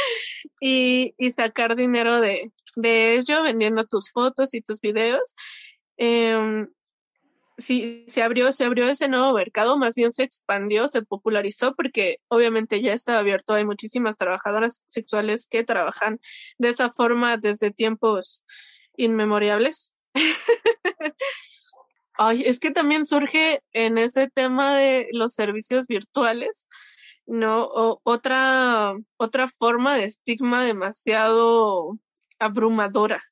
[0.60, 5.34] y, y sacar dinero de, de ello vendiendo tus fotos y tus videos.
[5.98, 6.66] Eh,
[7.58, 12.20] sí, se abrió, se abrió ese nuevo mercado, más bien se expandió, se popularizó porque
[12.28, 16.20] obviamente ya está abierto, hay muchísimas trabajadoras sexuales que trabajan
[16.56, 18.46] de esa forma desde tiempos
[18.96, 19.94] inmemoriales.
[22.14, 26.68] Ay, es que también surge en ese tema de los servicios virtuales,
[27.26, 27.68] ¿no?
[28.02, 31.96] Otra, otra forma de estigma demasiado
[32.40, 33.22] abrumadora.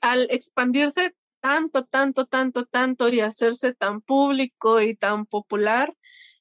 [0.00, 5.92] Al expandirse tanto, tanto, tanto, tanto y hacerse tan público y tan popular,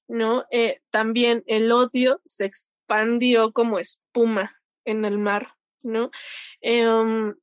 [0.07, 0.45] ¿no?
[0.51, 4.51] Eh, también el odio se expandió como espuma
[4.85, 6.11] en el mar, ¿no?
[6.61, 7.35] Em,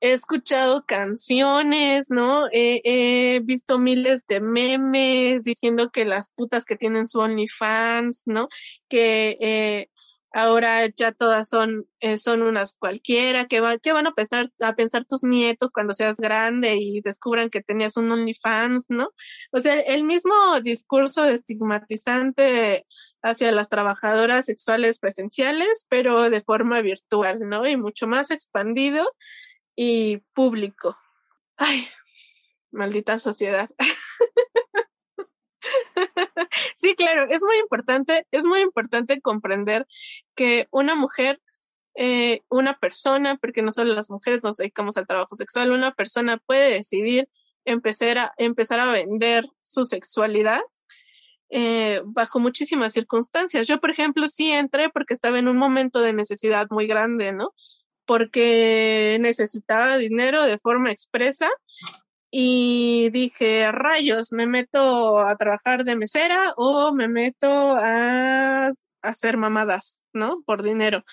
[0.00, 2.48] he escuchado canciones, ¿no?
[2.52, 8.48] he visto miles de memes diciendo que las putas que tienen su OnlyFans, ¿no?
[8.88, 9.88] Que eh,
[10.34, 14.74] ahora ya todas son, eh, son unas cualquiera, que, van que van a pensar, a
[14.74, 19.10] pensar tus nietos cuando seas grande y descubran que tenías un OnlyFans, ¿no?
[19.52, 22.86] O sea, el mismo discurso estigmatizante
[23.22, 27.66] hacia las trabajadoras sexuales presenciales, pero de forma virtual, ¿no?
[27.66, 29.12] Y mucho más expandido
[29.76, 30.96] y público.
[31.56, 31.86] Ay,
[32.70, 33.68] maldita sociedad.
[36.74, 39.86] sí, claro, es muy importante, es muy importante comprender
[40.34, 41.40] que una mujer,
[41.94, 46.38] eh, una persona, porque no solo las mujeres nos dedicamos al trabajo sexual, una persona
[46.38, 47.28] puede decidir
[47.64, 50.60] empezar a, empezar a vender su sexualidad
[51.50, 53.66] eh, bajo muchísimas circunstancias.
[53.66, 57.52] Yo, por ejemplo, sí entré porque estaba en un momento de necesidad muy grande, ¿no?
[58.06, 61.48] Porque necesitaba dinero de forma expresa
[62.34, 68.72] y dije, rayos, me meto a trabajar de mesera o me meto a,
[69.02, 70.42] hacer mamadas, ¿no?
[70.46, 71.04] Por dinero.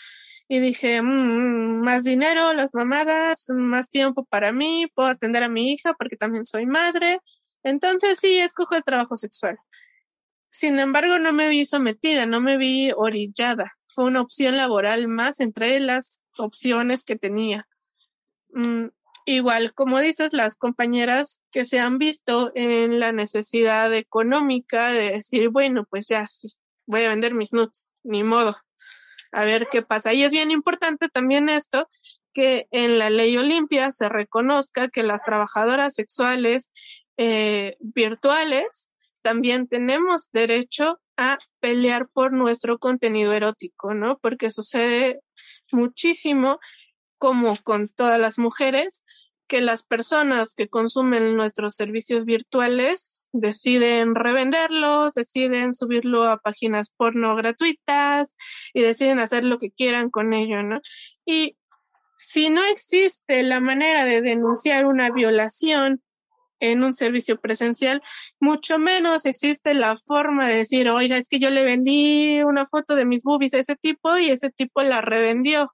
[0.47, 5.74] Y dije, mmm, más dinero, las mamadas, más tiempo para mí, puedo atender a mi
[5.74, 7.20] hija porque también soy madre.
[7.63, 9.57] Entonces sí, escojo el trabajo sexual.
[10.51, 13.70] Sin embargo, no me vi sometida, no me vi orillada.
[13.89, 17.67] Fue una opción laboral más entre las opciones que tenía.
[18.51, 18.88] Mm,
[19.26, 25.49] Igual, como dices, las compañeras que se han visto en la necesidad económica de decir,
[25.49, 26.26] bueno, pues ya
[26.86, 28.55] voy a vender mis nuts, ni modo,
[29.32, 30.13] a ver qué pasa.
[30.13, 31.88] Y es bien importante también esto,
[32.34, 36.72] que en la ley Olimpia se reconozca que las trabajadoras sexuales
[37.17, 44.17] eh, virtuales también tenemos derecho a pelear por nuestro contenido erótico, ¿no?
[44.20, 45.20] Porque sucede
[45.72, 46.59] muchísimo
[47.20, 49.03] como con todas las mujeres,
[49.47, 57.36] que las personas que consumen nuestros servicios virtuales deciden revenderlos, deciden subirlo a páginas porno
[57.36, 58.38] gratuitas
[58.74, 60.80] y deciden hacer lo que quieran con ello, ¿no?
[61.26, 61.57] Y
[62.13, 66.01] si no existe la manera de denunciar una violación
[66.59, 68.03] en un servicio presencial,
[68.39, 72.95] mucho menos existe la forma de decir, oiga, es que yo le vendí una foto
[72.95, 75.72] de mis boobies a ese tipo y ese tipo la revendió.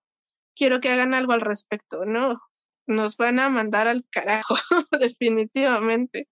[0.55, 2.39] Quiero que hagan algo al respecto, ¿no?
[2.87, 4.55] nos van a mandar al carajo,
[4.99, 6.27] definitivamente.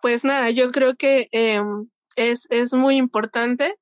[0.00, 3.74] Pues nada, yo creo que em, es, es muy importante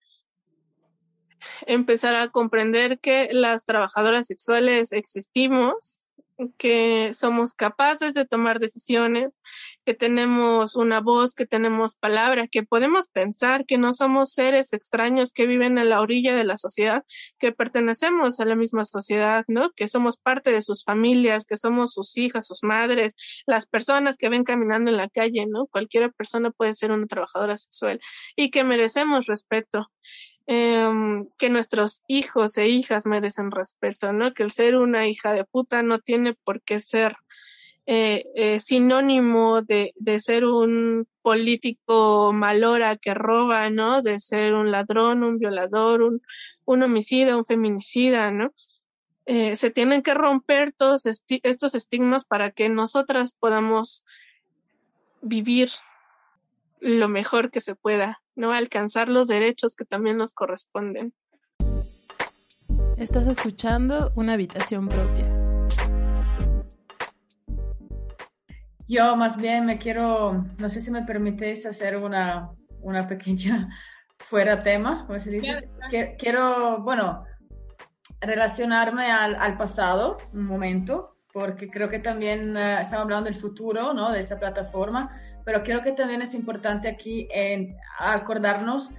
[1.67, 6.06] empezar a comprender que las trabajadoras sexuales existimos,
[6.59, 9.43] que somos capaces de tomar decisiones,
[9.85, 15.33] que tenemos una voz, que tenemos palabra, que podemos pensar, que no somos seres extraños
[15.33, 17.05] que viven a la orilla de la sociedad,
[17.39, 19.71] que pertenecemos a la misma sociedad, ¿no?
[19.71, 23.15] Que somos parte de sus familias, que somos sus hijas, sus madres,
[23.47, 25.67] las personas que ven caminando en la calle, ¿no?
[25.67, 28.01] Cualquier persona puede ser una trabajadora sexual
[28.37, 29.89] y que merecemos respeto
[30.47, 30.89] eh,
[31.39, 34.33] que nuestros hijos e hijas merecen respeto, ¿no?
[34.35, 37.17] Que el ser una hija de puta no tiene por qué ser
[37.89, 44.03] eh, eh, sinónimo de, de, ser un político malora que roba, ¿no?
[44.03, 46.21] De ser un ladrón, un violador, un,
[46.65, 48.53] un homicida, un feminicida, ¿no?
[49.27, 54.05] Eh, se tienen que romper todos estos estigmas para que nosotras podamos
[55.21, 55.71] vivir
[56.81, 58.53] lo mejor que se pueda, ¿no?
[58.53, 61.13] Alcanzar los derechos que también nos corresponden.
[62.97, 65.33] Estás escuchando una habitación propia.
[68.89, 73.69] Yo más bien me quiero, no sé si me permitéis hacer una, una pequeña
[74.19, 75.69] fuera tema, como se dice.
[76.19, 77.25] Quiero, bueno,
[78.21, 83.93] relacionarme al, al, pasado un momento, porque creo que también uh, estamos hablando del futuro,
[83.93, 84.11] ¿no?
[84.11, 85.11] De esta plataforma,
[85.45, 88.91] pero creo que también es importante aquí en acordarnos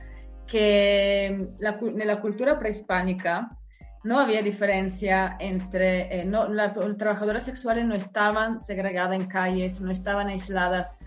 [0.45, 3.57] que la, en la cultura prehispánica
[4.03, 9.89] no había diferencia entre, eh, no, las trabajadoras sexuales no estaban segregadas en calles, no
[9.89, 10.99] estaban aisladas,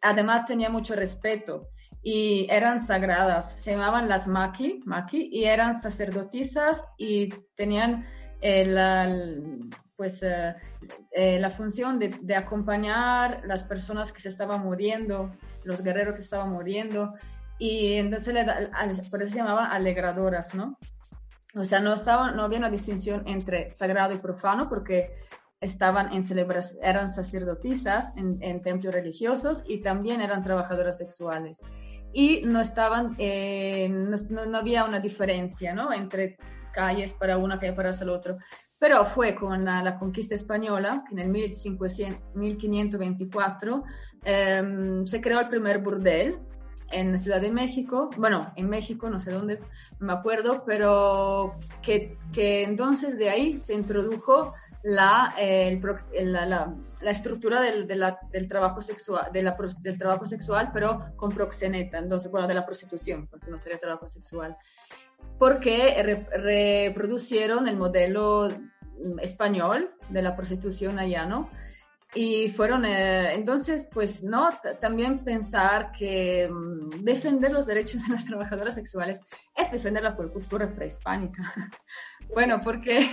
[0.00, 1.68] además tenía mucho respeto
[2.02, 8.06] y eran sagradas, se llamaban las maki, maki y eran sacerdotisas y tenían
[8.40, 8.78] el,
[9.98, 10.54] pues eh,
[11.10, 15.32] eh, la función de, de, acompañar las personas que se estaban muriendo,
[15.64, 17.14] los guerreros que estaban muriendo,
[17.58, 18.70] y entonces le da,
[19.10, 20.78] por eso se llamaban alegradoras, ¿no?
[21.56, 25.10] O sea, no, estaba, no había una distinción entre sagrado y profano porque
[25.60, 26.22] estaban en
[26.82, 31.58] eran sacerdotisas en, templos religiosos y también eran trabajadoras sexuales.
[32.12, 35.92] Y no estaban, eh, no, había una diferencia, ¿no?
[35.92, 36.36] Entre
[36.72, 38.38] calles para una, calle para el otro.
[38.78, 43.84] Pero fue con la, conquista española, que en el 1500, 1524
[44.24, 46.38] eh, se creó el primer burdel
[46.90, 49.60] en Ciudad de México, bueno, en México, no sé dónde,
[50.00, 55.82] me acuerdo, pero que, que entonces de ahí se introdujo la, el,
[56.24, 61.04] la, la, la, estructura del, de la, del, trabajo sexual, de del trabajo sexual, pero
[61.16, 64.56] con proxeneta, entonces, bueno, de la prostitución, porque no sería trabajo sexual
[65.38, 68.48] porque re reproducieron el modelo
[69.22, 71.48] español de la prostitución allá, ¿no?
[72.14, 74.48] Y fueron, eh, entonces, pues, ¿no?
[74.80, 79.20] También pensar que um, defender los derechos de las trabajadoras sexuales
[79.54, 81.42] es defender la cultura prehispánica.
[82.34, 83.06] bueno, porque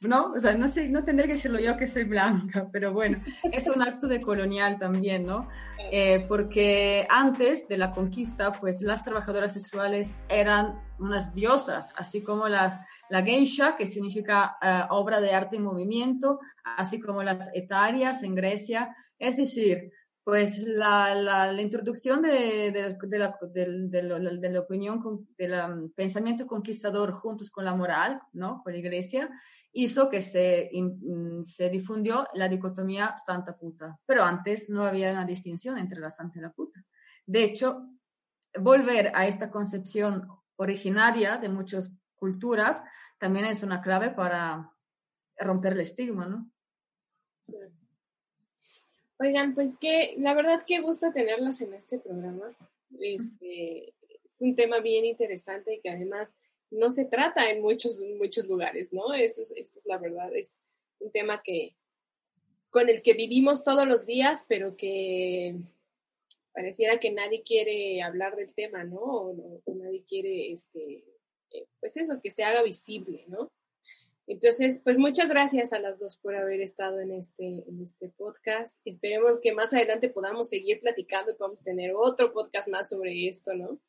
[0.00, 0.32] ¿no?
[0.32, 3.22] O sea, no sé, no tendré que decirlo yo que soy blanca, pero bueno,
[3.52, 5.48] es un acto de colonial también, ¿no?
[5.92, 12.48] Eh, porque antes de la conquista, pues las trabajadoras sexuales eran unas diosas, así como
[12.48, 16.40] las, la geisha, que significa uh, obra de arte en movimiento,
[16.76, 19.92] así como las etarias en Grecia, es decir,
[20.30, 28.22] pues la, introducción de, de, de, la, opinión, del pensamiento conquistador juntos con la moral,
[28.32, 28.62] ¿no?
[28.62, 29.28] Con la iglesia,
[29.72, 33.98] hizo que se, mm, se difundió la dicotomía santa puta.
[34.06, 36.80] Pero antes no había una distinción entre la santa y la puta.
[37.26, 37.88] De hecho,
[38.56, 42.84] volver a esta concepción originaria de muchas culturas
[43.18, 44.70] también es una clave para
[45.36, 46.48] romper el estigma, ¿no?
[49.22, 52.56] Oigan, pues que la verdad que gusta tenerlas en este programa.
[52.98, 53.92] Este,
[54.24, 56.34] es un tema bien interesante y que además
[56.70, 59.12] no se trata en muchos, muchos lugares, ¿no?
[59.12, 60.60] Eso es, eso es la verdad, es
[61.00, 61.74] un tema que
[62.70, 65.54] con el que vivimos todos los días, pero que
[66.52, 69.00] pareciera que nadie quiere hablar del tema, ¿no?
[69.00, 71.04] O, o nadie quiere, este,
[71.50, 73.50] eh, pues eso, que se haga visible, ¿no?
[74.30, 78.80] Entonces, pues muchas gracias a las dos por haber estado en este, en este podcast.
[78.84, 83.54] Esperemos que más adelante podamos seguir platicando y podamos tener otro podcast más sobre esto,
[83.54, 83.80] ¿no?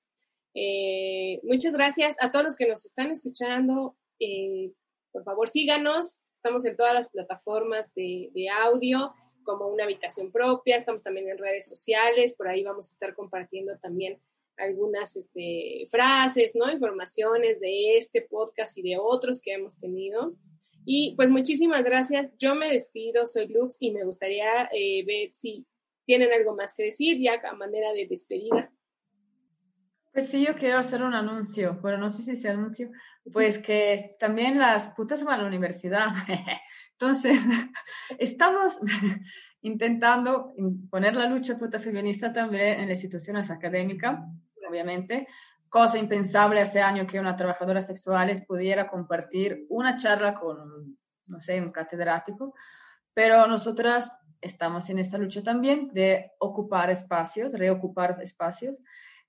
[0.56, 3.96] Eh, muchas gracias a todos los que nos están escuchando.
[4.20, 4.72] Eh,
[5.12, 6.22] por favor, síganos.
[6.36, 9.14] Estamos en todas las plataformas de, de, audio,
[9.44, 10.76] como una habitación propia.
[10.76, 12.34] Estamos también en redes sociales.
[12.34, 14.20] Por ahí vamos a estar compartiendo también
[14.62, 16.72] algunas este, frases, ¿no?
[16.72, 20.36] Informaciones de este podcast y de otros que hemos tenido.
[20.86, 22.30] Y pues muchísimas gracias.
[22.38, 25.68] Yo me despido, soy Lux y me gustaría eh, ver si
[26.06, 28.72] tienen algo más que decir ya a manera de despedida.
[30.14, 32.92] Pues sí, yo quiero hacer un anuncio, pero no sé si se anuncio,
[33.32, 36.08] pues que también las putas van a la universidad.
[36.92, 37.42] Entonces,
[38.20, 38.78] estamos
[39.62, 40.54] intentando
[40.90, 44.20] poner la lucha puta feminista también en las instituciones académicas,
[44.72, 45.28] obviamente,
[45.70, 50.98] cosa impensable hace años que una trabajadora sexual pudiera compartir una charla con,
[51.28, 52.56] no sé, un catedrático,
[53.14, 54.12] pero nosotras
[54.42, 58.80] estamos en esta lucha también de ocupar espacios, reocupar espacios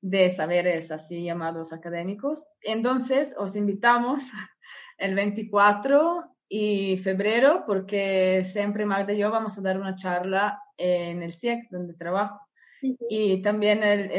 [0.01, 2.47] de saberes así llamados académicos.
[2.63, 4.31] Entonces, os invitamos
[4.99, 11.23] el 24 y febrero, porque siempre Magda y yo vamos a dar una charla en
[11.23, 12.41] el CIEC, donde trabajo.
[12.83, 14.11] Y también el,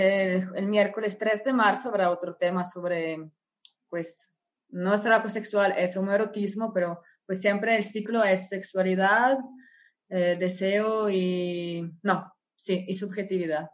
[0.55, 3.29] el, miércoles 3 de marzo habrá otro tema sobre,
[3.89, 4.31] pues,
[4.69, 9.37] no es trabajo sexual, es homoerotismo, pero pues siempre el ciclo es sexualidad,
[10.09, 13.69] eh, deseo y, no, sí, y subjetividad.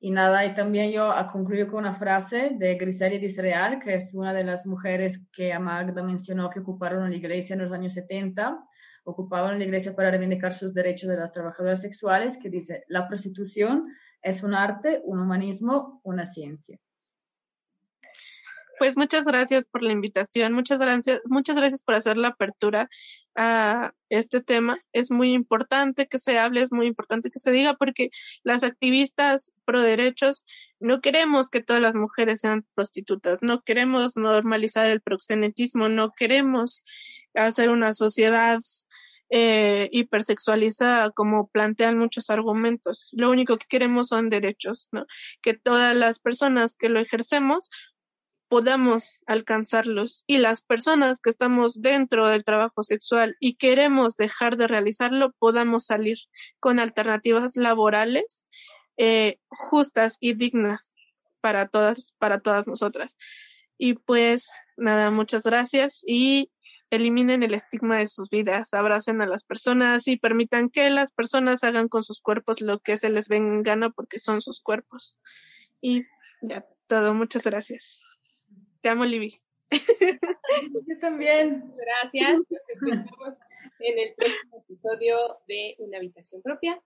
[0.00, 4.32] Y nada, y también yo concluyo con una frase de Griselda Disreal, que es una
[4.32, 8.58] de las mujeres que Magda mencionó que ocuparon la iglesia en los años 70,
[9.04, 13.86] ocupaban la iglesia para reivindicar sus derechos de las trabajadoras sexuales, que dice, la prostitución
[14.22, 16.78] es un arte, un humanismo, una ciencia.
[18.78, 22.88] Pues muchas gracias por la invitación, muchas gracias, muchas gracias por hacer la apertura
[23.34, 24.78] a este tema.
[24.92, 28.10] Es muy importante que se hable, es muy importante que se diga, porque
[28.44, 30.46] las activistas pro derechos
[30.78, 36.84] no queremos que todas las mujeres sean prostitutas, no queremos normalizar el proxenetismo, no queremos
[37.34, 38.58] hacer una sociedad
[39.30, 43.10] eh, hipersexualizada como plantean muchos argumentos.
[43.12, 45.06] Lo único que queremos son derechos, ¿no?
[45.42, 47.70] Que todas las personas que lo ejercemos
[48.48, 54.66] podamos alcanzarlos y las personas que estamos dentro del trabajo sexual y queremos dejar de
[54.66, 56.16] realizarlo podamos salir
[56.58, 58.48] con alternativas laborales
[58.96, 60.96] eh, justas y dignas
[61.42, 63.16] para todas para todas nosotras
[63.76, 66.50] y pues nada muchas gracias y
[66.90, 71.64] eliminen el estigma de sus vidas abracen a las personas y permitan que las personas
[71.64, 75.20] hagan con sus cuerpos lo que se les venga en gana porque son sus cuerpos
[75.80, 76.04] y
[76.42, 78.02] ya todo muchas gracias
[78.80, 79.34] te amo, Libby.
[80.86, 81.64] Yo también.
[81.76, 82.38] Gracias.
[82.48, 83.34] Nos escuchamos
[83.80, 85.16] en el próximo episodio
[85.46, 86.80] de Una habitación propia.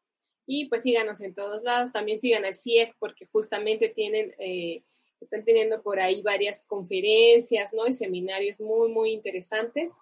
[0.47, 1.93] Y pues síganos en todos lados.
[1.93, 4.83] También sigan al CIEC porque justamente tienen, eh,
[5.23, 7.87] están teniendo por ahí varias conferencias, ¿no?
[7.87, 9.99] Y seminarios muy, muy interesantes.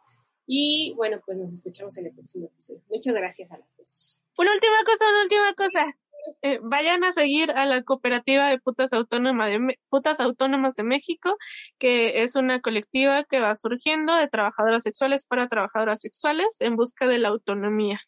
[0.47, 2.83] Y bueno, pues nos escuchamos en el próximo episodio.
[2.89, 4.23] Muchas gracias a las dos.
[4.39, 5.97] Una última cosa, una última cosa.
[6.43, 11.37] Eh, vayan a seguir a la cooperativa de putas, autónomas de putas autónomas de México,
[11.79, 17.07] que es una colectiva que va surgiendo de trabajadoras sexuales para trabajadoras sexuales en busca
[17.07, 18.01] de la autonomía.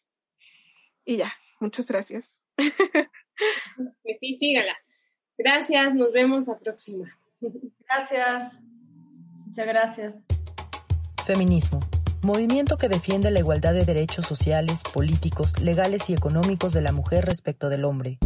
[1.05, 2.47] Y ya, muchas gracias.
[4.03, 4.77] Pues sí, sígala.
[5.37, 7.17] Gracias, nos vemos la próxima.
[7.87, 8.59] Gracias.
[9.45, 10.15] Muchas gracias.
[11.25, 11.79] Feminismo
[12.23, 17.25] movimiento que defiende la igualdad de derechos sociales, políticos, legales y económicos de la mujer
[17.25, 18.17] respecto del hombre.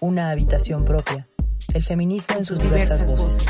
[0.00, 1.28] Una habitación propia.
[1.72, 3.46] El feminismo en sus, diversas, voces.